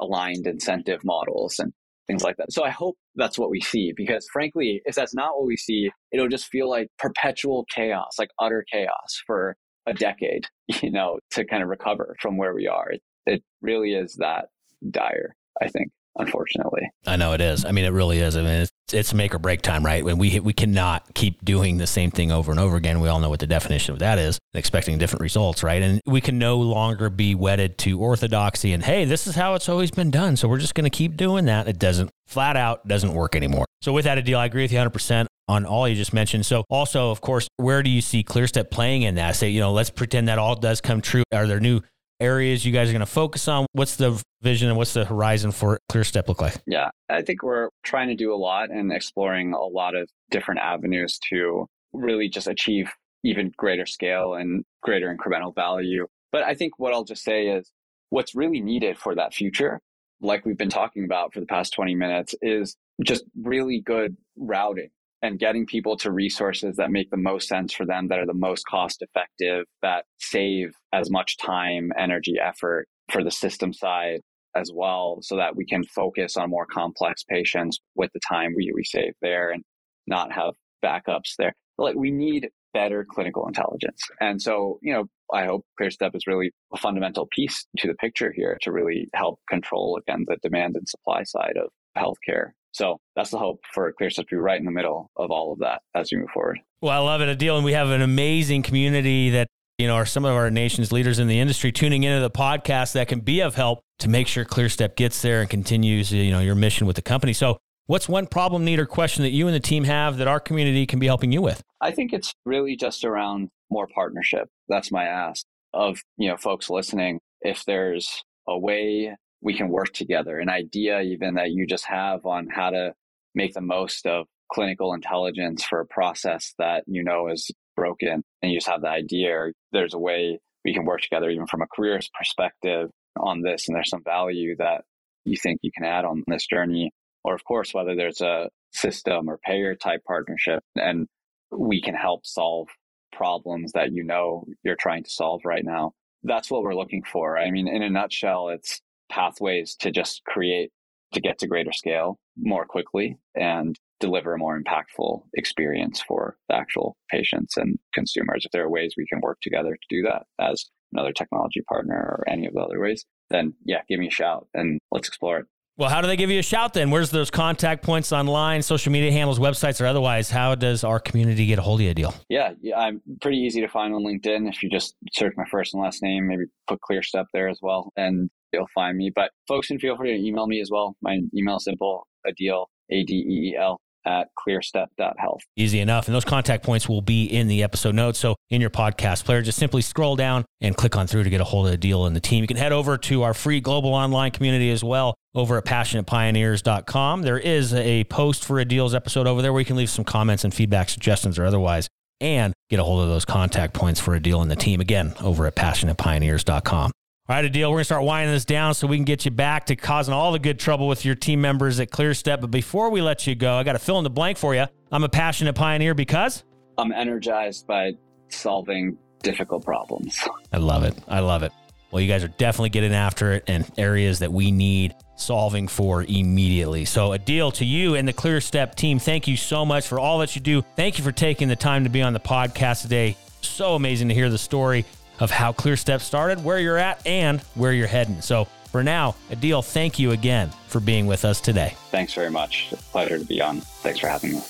aligned 0.00 0.46
incentive 0.46 1.04
models 1.04 1.58
and 1.58 1.72
things 2.06 2.22
like 2.22 2.36
that. 2.36 2.52
So 2.52 2.64
I 2.64 2.70
hope 2.70 2.96
that's 3.18 3.38
what 3.38 3.50
we 3.50 3.60
see 3.60 3.92
because 3.96 4.26
frankly, 4.32 4.80
if 4.84 4.94
that's 4.94 5.14
not 5.14 5.36
what 5.36 5.46
we 5.46 5.56
see, 5.56 5.90
it'll 6.12 6.28
just 6.28 6.46
feel 6.46 6.70
like 6.70 6.88
perpetual 6.98 7.66
chaos, 7.74 8.12
like 8.18 8.30
utter 8.40 8.64
chaos 8.72 9.22
for 9.26 9.56
a 9.86 9.94
decade, 9.94 10.46
you 10.82 10.90
know, 10.90 11.18
to 11.32 11.44
kind 11.44 11.62
of 11.62 11.68
recover 11.68 12.16
from 12.20 12.36
where 12.36 12.54
we 12.54 12.66
are. 12.66 12.90
It, 12.90 13.02
it 13.26 13.42
really 13.60 13.92
is 13.92 14.16
that 14.20 14.46
dire, 14.90 15.34
I 15.60 15.68
think 15.68 15.90
unfortunately. 16.18 16.90
I 17.06 17.16
know 17.16 17.32
it 17.32 17.40
is. 17.40 17.64
I 17.64 17.72
mean, 17.72 17.84
it 17.84 17.92
really 17.92 18.18
is. 18.18 18.36
I 18.36 18.42
mean, 18.42 18.50
it's, 18.62 18.70
it's 18.92 19.14
make 19.14 19.34
or 19.34 19.38
break 19.38 19.62
time, 19.62 19.84
right? 19.84 20.04
When 20.04 20.18
we 20.18 20.40
we 20.40 20.52
cannot 20.52 21.14
keep 21.14 21.44
doing 21.44 21.78
the 21.78 21.86
same 21.86 22.10
thing 22.10 22.32
over 22.32 22.50
and 22.50 22.60
over 22.60 22.76
again. 22.76 23.00
We 23.00 23.08
all 23.08 23.20
know 23.20 23.28
what 23.28 23.40
the 23.40 23.46
definition 23.46 23.92
of 23.92 23.98
that 24.00 24.18
is, 24.18 24.38
expecting 24.54 24.98
different 24.98 25.22
results, 25.22 25.62
right? 25.62 25.82
And 25.82 26.00
we 26.06 26.20
can 26.20 26.38
no 26.38 26.58
longer 26.58 27.10
be 27.10 27.34
wedded 27.34 27.78
to 27.78 28.00
orthodoxy 28.00 28.72
and 28.72 28.82
hey, 28.82 29.04
this 29.04 29.26
is 29.26 29.34
how 29.34 29.54
it's 29.54 29.68
always 29.68 29.90
been 29.90 30.10
done, 30.10 30.36
so 30.36 30.48
we're 30.48 30.58
just 30.58 30.74
going 30.74 30.90
to 30.90 30.96
keep 30.96 31.16
doing 31.16 31.46
that. 31.46 31.68
It 31.68 31.78
doesn't 31.78 32.10
flat 32.26 32.56
out 32.56 32.86
doesn't 32.86 33.14
work 33.14 33.34
anymore. 33.34 33.64
So 33.80 33.92
with 33.92 34.04
that 34.04 34.18
Adeel, 34.18 34.38
I 34.38 34.46
agree 34.46 34.62
with 34.62 34.72
you 34.72 34.78
100% 34.78 35.26
on 35.48 35.64
all 35.64 35.88
you 35.88 35.94
just 35.94 36.12
mentioned. 36.12 36.44
So 36.44 36.64
also, 36.68 37.10
of 37.10 37.20
course, 37.20 37.48
where 37.56 37.82
do 37.82 37.90
you 37.90 38.00
see 38.00 38.22
ClearStep 38.22 38.70
playing 38.70 39.02
in 39.02 39.14
that? 39.14 39.36
Say, 39.36 39.48
you 39.48 39.60
know, 39.60 39.72
let's 39.72 39.90
pretend 39.90 40.28
that 40.28 40.38
all 40.38 40.54
does 40.54 40.80
come 40.80 41.00
true. 41.00 41.22
Are 41.32 41.46
there 41.46 41.60
new 41.60 41.80
areas 42.20 42.64
you 42.64 42.72
guys 42.72 42.88
are 42.88 42.92
going 42.92 43.00
to 43.00 43.06
focus 43.06 43.48
on? 43.48 43.66
What's 43.72 43.96
the 43.96 44.22
vision 44.42 44.68
and 44.68 44.76
what's 44.76 44.94
the 44.94 45.04
horizon 45.04 45.52
for 45.52 45.78
ClearStep 45.90 46.28
look 46.28 46.40
like? 46.40 46.56
Yeah, 46.66 46.90
I 47.08 47.22
think 47.22 47.42
we're 47.42 47.68
trying 47.82 48.08
to 48.08 48.14
do 48.14 48.32
a 48.32 48.36
lot 48.36 48.70
and 48.70 48.92
exploring 48.92 49.52
a 49.52 49.60
lot 49.60 49.94
of 49.94 50.08
different 50.30 50.60
avenues 50.60 51.18
to 51.30 51.66
really 51.92 52.28
just 52.28 52.46
achieve 52.46 52.90
even 53.24 53.52
greater 53.56 53.86
scale 53.86 54.34
and 54.34 54.64
greater 54.82 55.14
incremental 55.14 55.54
value. 55.54 56.06
But 56.32 56.42
I 56.42 56.54
think 56.54 56.78
what 56.78 56.92
I'll 56.92 57.04
just 57.04 57.22
say 57.22 57.48
is 57.48 57.70
what's 58.10 58.34
really 58.34 58.60
needed 58.60 58.98
for 58.98 59.14
that 59.14 59.34
future, 59.34 59.80
like 60.20 60.44
we've 60.44 60.58
been 60.58 60.68
talking 60.68 61.04
about 61.04 61.32
for 61.32 61.40
the 61.40 61.46
past 61.46 61.72
20 61.74 61.94
minutes, 61.94 62.34
is 62.42 62.76
just 63.02 63.24
really 63.40 63.80
good 63.80 64.16
routing 64.36 64.90
and 65.22 65.38
getting 65.38 65.66
people 65.66 65.96
to 65.96 66.12
resources 66.12 66.76
that 66.76 66.90
make 66.90 67.10
the 67.10 67.16
most 67.16 67.48
sense 67.48 67.72
for 67.72 67.84
them, 67.84 68.08
that 68.08 68.18
are 68.18 68.26
the 68.26 68.34
most 68.34 68.64
cost 68.66 69.02
effective, 69.02 69.64
that 69.82 70.04
save 70.18 70.70
as 70.92 71.10
much 71.10 71.36
time, 71.38 71.90
energy, 71.98 72.36
effort 72.40 72.86
for 73.10 73.24
the 73.24 73.30
system 73.30 73.72
side 73.72 74.20
as 74.54 74.70
well, 74.74 75.18
so 75.22 75.36
that 75.36 75.56
we 75.56 75.64
can 75.64 75.84
focus 75.84 76.36
on 76.36 76.50
more 76.50 76.66
complex 76.66 77.24
patients 77.24 77.78
with 77.94 78.10
the 78.14 78.20
time 78.28 78.54
we, 78.56 78.70
we 78.74 78.84
save 78.84 79.12
there 79.20 79.50
and 79.50 79.62
not 80.06 80.32
have 80.32 80.54
backups 80.84 81.34
there. 81.38 81.52
Like 81.78 81.96
we 81.96 82.10
need 82.10 82.48
better 82.74 83.06
clinical 83.08 83.46
intelligence. 83.46 84.00
And 84.20 84.40
so, 84.40 84.78
you 84.82 84.92
know, 84.92 85.04
I 85.32 85.46
hope 85.46 85.64
ClearStep 85.80 86.14
is 86.14 86.26
really 86.26 86.50
a 86.72 86.76
fundamental 86.76 87.28
piece 87.32 87.66
to 87.78 87.88
the 87.88 87.94
picture 87.94 88.32
here 88.34 88.58
to 88.62 88.72
really 88.72 89.08
help 89.14 89.40
control 89.48 89.98
again 89.98 90.24
the 90.26 90.36
demand 90.42 90.76
and 90.76 90.88
supply 90.88 91.22
side 91.24 91.56
of 91.56 91.70
healthcare 91.96 92.50
so 92.72 92.98
that's 93.16 93.30
the 93.30 93.38
hope 93.38 93.60
for 93.72 93.92
ClearStep 94.00 94.16
to 94.16 94.26
be 94.30 94.36
right 94.36 94.58
in 94.58 94.64
the 94.64 94.70
middle 94.70 95.10
of 95.16 95.30
all 95.30 95.52
of 95.52 95.58
that 95.60 95.82
as 95.94 96.10
we 96.12 96.18
move 96.18 96.30
forward. 96.30 96.58
Well, 96.80 96.92
I 96.92 96.98
love 96.98 97.20
it, 97.20 97.38
Adeel. 97.38 97.56
And 97.56 97.64
we 97.64 97.72
have 97.72 97.90
an 97.90 98.02
amazing 98.02 98.62
community 98.62 99.30
that, 99.30 99.48
you 99.78 99.86
know, 99.86 99.94
are 99.94 100.06
some 100.06 100.24
of 100.24 100.34
our 100.34 100.50
nation's 100.50 100.92
leaders 100.92 101.18
in 101.18 101.28
the 101.28 101.40
industry 101.40 101.72
tuning 101.72 102.02
into 102.04 102.20
the 102.20 102.30
podcast 102.30 102.92
that 102.92 103.08
can 103.08 103.20
be 103.20 103.40
of 103.40 103.54
help 103.54 103.80
to 104.00 104.08
make 104.08 104.28
sure 104.28 104.44
ClearStep 104.44 104.96
gets 104.96 105.22
there 105.22 105.40
and 105.40 105.50
continues, 105.50 106.12
you 106.12 106.30
know, 106.30 106.40
your 106.40 106.54
mission 106.54 106.86
with 106.86 106.96
the 106.96 107.02
company. 107.02 107.32
So 107.32 107.58
what's 107.86 108.08
one 108.08 108.26
problem, 108.26 108.64
need, 108.64 108.78
or 108.78 108.86
question 108.86 109.22
that 109.24 109.30
you 109.30 109.46
and 109.46 109.54
the 109.54 109.60
team 109.60 109.84
have 109.84 110.18
that 110.18 110.28
our 110.28 110.40
community 110.40 110.86
can 110.86 110.98
be 110.98 111.06
helping 111.06 111.32
you 111.32 111.42
with? 111.42 111.62
I 111.80 111.90
think 111.90 112.12
it's 112.12 112.32
really 112.44 112.76
just 112.76 113.04
around 113.04 113.48
more 113.70 113.88
partnership. 113.92 114.48
That's 114.68 114.92
my 114.92 115.04
ask 115.04 115.44
of, 115.74 115.98
you 116.16 116.28
know, 116.28 116.36
folks 116.36 116.70
listening. 116.70 117.20
If 117.40 117.64
there's 117.64 118.22
a 118.48 118.58
way 118.58 119.14
we 119.40 119.54
can 119.54 119.68
work 119.68 119.92
together. 119.92 120.38
An 120.38 120.48
idea 120.48 121.00
even 121.00 121.34
that 121.34 121.50
you 121.50 121.66
just 121.66 121.86
have 121.86 122.26
on 122.26 122.48
how 122.48 122.70
to 122.70 122.94
make 123.34 123.54
the 123.54 123.60
most 123.60 124.06
of 124.06 124.26
clinical 124.52 124.94
intelligence 124.94 125.64
for 125.64 125.80
a 125.80 125.86
process 125.86 126.54
that 126.58 126.82
you 126.86 127.04
know 127.04 127.28
is 127.28 127.50
broken 127.76 128.22
and 128.42 128.50
you 128.50 128.56
just 128.56 128.68
have 128.68 128.80
the 128.80 128.88
idea 128.88 129.48
there's 129.72 129.94
a 129.94 129.98
way 129.98 130.38
we 130.64 130.74
can 130.74 130.84
work 130.84 131.00
together 131.00 131.30
even 131.30 131.46
from 131.46 131.62
a 131.62 131.66
careers 131.66 132.10
perspective 132.18 132.90
on 133.20 133.42
this 133.42 133.68
and 133.68 133.76
there's 133.76 133.90
some 133.90 134.02
value 134.02 134.56
that 134.56 134.82
you 135.24 135.36
think 135.36 135.60
you 135.62 135.70
can 135.72 135.84
add 135.84 136.04
on 136.04 136.24
this 136.26 136.46
journey. 136.46 136.92
Or 137.24 137.34
of 137.34 137.44
course 137.44 137.74
whether 137.74 137.94
there's 137.94 138.20
a 138.20 138.48
system 138.72 139.28
or 139.28 139.38
payer 139.38 139.74
type 139.74 140.00
partnership 140.06 140.62
and 140.76 141.06
we 141.50 141.80
can 141.80 141.94
help 141.94 142.26
solve 142.26 142.68
problems 143.12 143.72
that 143.72 143.92
you 143.92 144.04
know 144.04 144.44
you're 144.62 144.76
trying 144.76 145.04
to 145.04 145.10
solve 145.10 145.42
right 145.44 145.64
now. 145.64 145.92
That's 146.22 146.50
what 146.50 146.62
we're 146.62 146.74
looking 146.74 147.02
for. 147.02 147.38
I 147.38 147.50
mean 147.50 147.68
in 147.68 147.82
a 147.82 147.90
nutshell 147.90 148.48
it's 148.48 148.80
pathways 149.08 149.76
to 149.80 149.90
just 149.90 150.22
create 150.24 150.70
to 151.12 151.20
get 151.20 151.38
to 151.38 151.46
greater 151.46 151.72
scale 151.72 152.18
more 152.36 152.66
quickly 152.66 153.16
and 153.34 153.76
deliver 154.00 154.34
a 154.34 154.38
more 154.38 154.60
impactful 154.60 155.22
experience 155.34 156.00
for 156.00 156.36
the 156.48 156.54
actual 156.54 156.96
patients 157.10 157.56
and 157.56 157.78
consumers. 157.94 158.44
If 158.44 158.52
there 158.52 158.64
are 158.64 158.70
ways 158.70 158.94
we 158.96 159.06
can 159.06 159.20
work 159.20 159.38
together 159.42 159.74
to 159.74 159.96
do 159.96 160.02
that 160.02 160.24
as 160.38 160.66
another 160.92 161.12
technology 161.12 161.62
partner 161.68 161.96
or 161.96 162.24
any 162.28 162.46
of 162.46 162.54
the 162.54 162.60
other 162.60 162.80
ways, 162.80 163.04
then 163.30 163.54
yeah, 163.64 163.80
give 163.88 163.98
me 163.98 164.08
a 164.08 164.10
shout 164.10 164.46
and 164.54 164.78
let's 164.90 165.08
explore 165.08 165.38
it. 165.38 165.46
Well, 165.78 165.88
how 165.88 166.00
do 166.00 166.08
they 166.08 166.16
give 166.16 166.28
you 166.28 166.40
a 166.40 166.42
shout 166.42 166.74
then? 166.74 166.90
Where's 166.90 167.10
those 167.10 167.30
contact 167.30 167.84
points 167.84 168.10
online, 168.10 168.62
social 168.62 168.90
media 168.90 169.12
handles, 169.12 169.38
websites, 169.38 169.80
or 169.80 169.86
otherwise? 169.86 170.28
How 170.28 170.56
does 170.56 170.82
our 170.82 170.98
community 170.98 171.46
get 171.46 171.60
a 171.60 171.62
hold 171.62 171.80
of 171.80 171.86
you, 171.86 171.94
Adeel? 171.94 172.14
Yeah, 172.28 172.54
yeah, 172.60 172.76
I'm 172.76 173.00
pretty 173.20 173.38
easy 173.38 173.60
to 173.60 173.68
find 173.68 173.94
on 173.94 174.02
LinkedIn. 174.02 174.48
If 174.48 174.64
you 174.64 174.70
just 174.70 174.96
search 175.12 175.34
my 175.36 175.44
first 175.48 175.74
and 175.74 175.82
last 175.82 176.02
name, 176.02 176.26
maybe 176.26 176.46
put 176.66 176.80
ClearStep 176.80 177.26
there 177.32 177.48
as 177.48 177.60
well. 177.62 177.92
And 177.96 178.28
you'll 178.52 178.66
find 178.74 178.96
me. 178.96 179.10
But 179.14 179.30
folks 179.46 179.68
can 179.68 179.78
feel 179.78 179.96
free 179.96 180.16
to 180.16 180.26
email 180.26 180.46
me 180.46 180.60
as 180.60 180.70
well. 180.70 180.96
My 181.02 181.18
email 181.34 181.56
is 181.56 181.64
simple, 181.64 182.06
Adeel, 182.26 182.66
A-D-E-E-L 182.90 183.78
at 184.06 184.28
clearstep.health. 184.38 185.40
Easy 185.56 185.80
enough. 185.80 186.06
And 186.06 186.14
those 186.14 186.24
contact 186.24 186.64
points 186.64 186.88
will 186.88 187.02
be 187.02 187.24
in 187.24 187.46
the 187.46 187.62
episode 187.62 187.94
notes. 187.94 188.18
So 188.18 188.36
in 188.50 188.60
your 188.60 188.70
podcast 188.70 189.24
player, 189.24 189.42
just 189.42 189.58
simply 189.58 189.82
scroll 189.82 190.16
down 190.16 190.44
and 190.60 190.76
click 190.76 190.96
on 190.96 191.06
through 191.06 191.24
to 191.24 191.30
get 191.30 191.40
a 191.40 191.44
hold 191.44 191.68
of 191.68 191.78
Adeel 191.78 192.06
and 192.06 192.16
the 192.16 192.20
team. 192.20 192.42
You 192.42 192.48
can 192.48 192.56
head 192.56 192.72
over 192.72 192.96
to 192.96 193.22
our 193.22 193.34
free 193.34 193.60
global 193.60 193.94
online 193.94 194.30
community 194.30 194.70
as 194.70 194.82
well 194.82 195.14
over 195.34 195.58
at 195.58 195.64
passionatepioneers.com. 195.64 197.22
There 197.22 197.38
is 197.38 197.74
a 197.74 198.04
post 198.04 198.44
for 198.44 198.64
Adeel's 198.64 198.94
episode 198.94 199.26
over 199.26 199.42
there 199.42 199.52
where 199.52 199.60
you 199.60 199.66
can 199.66 199.76
leave 199.76 199.90
some 199.90 200.04
comments 200.04 200.44
and 200.44 200.54
feedback, 200.54 200.88
suggestions, 200.88 201.38
or 201.38 201.44
otherwise, 201.44 201.88
and 202.20 202.54
get 202.70 202.80
a 202.80 202.84
hold 202.84 203.02
of 203.02 203.08
those 203.08 203.24
contact 203.24 203.74
points 203.74 204.00
for 204.00 204.18
Adeel 204.18 204.40
and 204.40 204.50
the 204.50 204.56
team 204.56 204.80
again 204.80 205.14
over 205.20 205.46
at 205.46 205.54
passionatepioneers.com. 205.54 206.92
All 207.30 207.36
right, 207.36 207.44
Adeel. 207.44 207.68
We're 207.68 207.74
going 207.74 207.78
to 207.80 207.84
start 207.84 208.04
winding 208.04 208.32
this 208.32 208.46
down 208.46 208.72
so 208.72 208.86
we 208.86 208.96
can 208.96 209.04
get 209.04 209.26
you 209.26 209.30
back 209.30 209.66
to 209.66 209.76
causing 209.76 210.14
all 210.14 210.32
the 210.32 210.38
good 210.38 210.58
trouble 210.58 210.88
with 210.88 211.04
your 211.04 211.14
team 211.14 211.42
members 211.42 211.78
at 211.78 211.90
ClearStep. 211.90 212.40
But 212.40 212.50
before 212.50 212.88
we 212.88 213.02
let 213.02 213.26
you 213.26 213.34
go, 213.34 213.54
I 213.54 213.64
got 213.64 213.74
to 213.74 213.78
fill 213.78 213.98
in 213.98 214.04
the 214.04 214.08
blank 214.08 214.38
for 214.38 214.54
you. 214.54 214.64
I'm 214.90 215.04
a 215.04 215.10
passionate 215.10 215.52
pioneer 215.52 215.92
because 215.92 216.42
I'm 216.78 216.90
energized 216.90 217.66
by 217.66 217.92
solving 218.30 218.96
difficult 219.22 219.62
problems. 219.62 220.18
I 220.54 220.56
love 220.56 220.84
it. 220.84 220.96
I 221.06 221.20
love 221.20 221.42
it. 221.42 221.52
Well, 221.90 222.00
you 222.00 222.08
guys 222.08 222.24
are 222.24 222.28
definitely 222.28 222.70
getting 222.70 222.94
after 222.94 223.32
it 223.32 223.44
in 223.46 223.66
areas 223.76 224.20
that 224.20 224.32
we 224.32 224.50
need 224.50 224.94
solving 225.16 225.68
for 225.68 226.04
immediately. 226.04 226.86
So, 226.86 227.10
Adeel 227.10 227.52
to 227.54 227.64
you 227.66 227.94
and 227.94 228.08
the 228.08 228.14
ClearStep 228.14 228.74
team, 228.74 228.98
thank 228.98 229.28
you 229.28 229.36
so 229.36 229.66
much 229.66 229.86
for 229.86 230.00
all 230.00 230.20
that 230.20 230.34
you 230.34 230.40
do. 230.40 230.62
Thank 230.76 230.96
you 230.96 231.04
for 231.04 231.12
taking 231.12 231.48
the 231.48 231.56
time 231.56 231.84
to 231.84 231.90
be 231.90 232.00
on 232.00 232.14
the 232.14 232.20
podcast 232.20 232.80
today. 232.80 233.18
So 233.42 233.74
amazing 233.74 234.08
to 234.08 234.14
hear 234.14 234.30
the 234.30 234.38
story 234.38 234.86
of 235.20 235.30
how 235.30 235.52
Clear 235.52 235.74
ClearStep 235.74 236.00
started, 236.00 236.42
where 236.42 236.58
you're 236.58 236.78
at, 236.78 237.04
and 237.06 237.40
where 237.54 237.72
you're 237.72 237.86
heading. 237.86 238.20
So 238.20 238.46
for 238.70 238.82
now, 238.82 239.14
Adeel, 239.30 239.64
thank 239.64 239.98
you 239.98 240.12
again 240.12 240.50
for 240.68 240.80
being 240.80 241.06
with 241.06 241.24
us 241.24 241.40
today. 241.40 241.74
Thanks 241.90 242.14
very 242.14 242.30
much. 242.30 242.70
pleasure 242.92 243.18
to 243.18 243.24
be 243.24 243.40
on. 243.40 243.60
Thanks 243.60 244.00
for 244.00 244.08
having 244.08 244.32
me. 244.32 244.42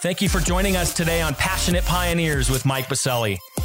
Thank 0.00 0.22
you 0.22 0.28
for 0.28 0.38
joining 0.38 0.76
us 0.76 0.94
today 0.94 1.20
on 1.22 1.34
Passionate 1.34 1.84
Pioneers 1.84 2.48
with 2.48 2.64
Mike 2.64 2.86
Biselli. 2.86 3.36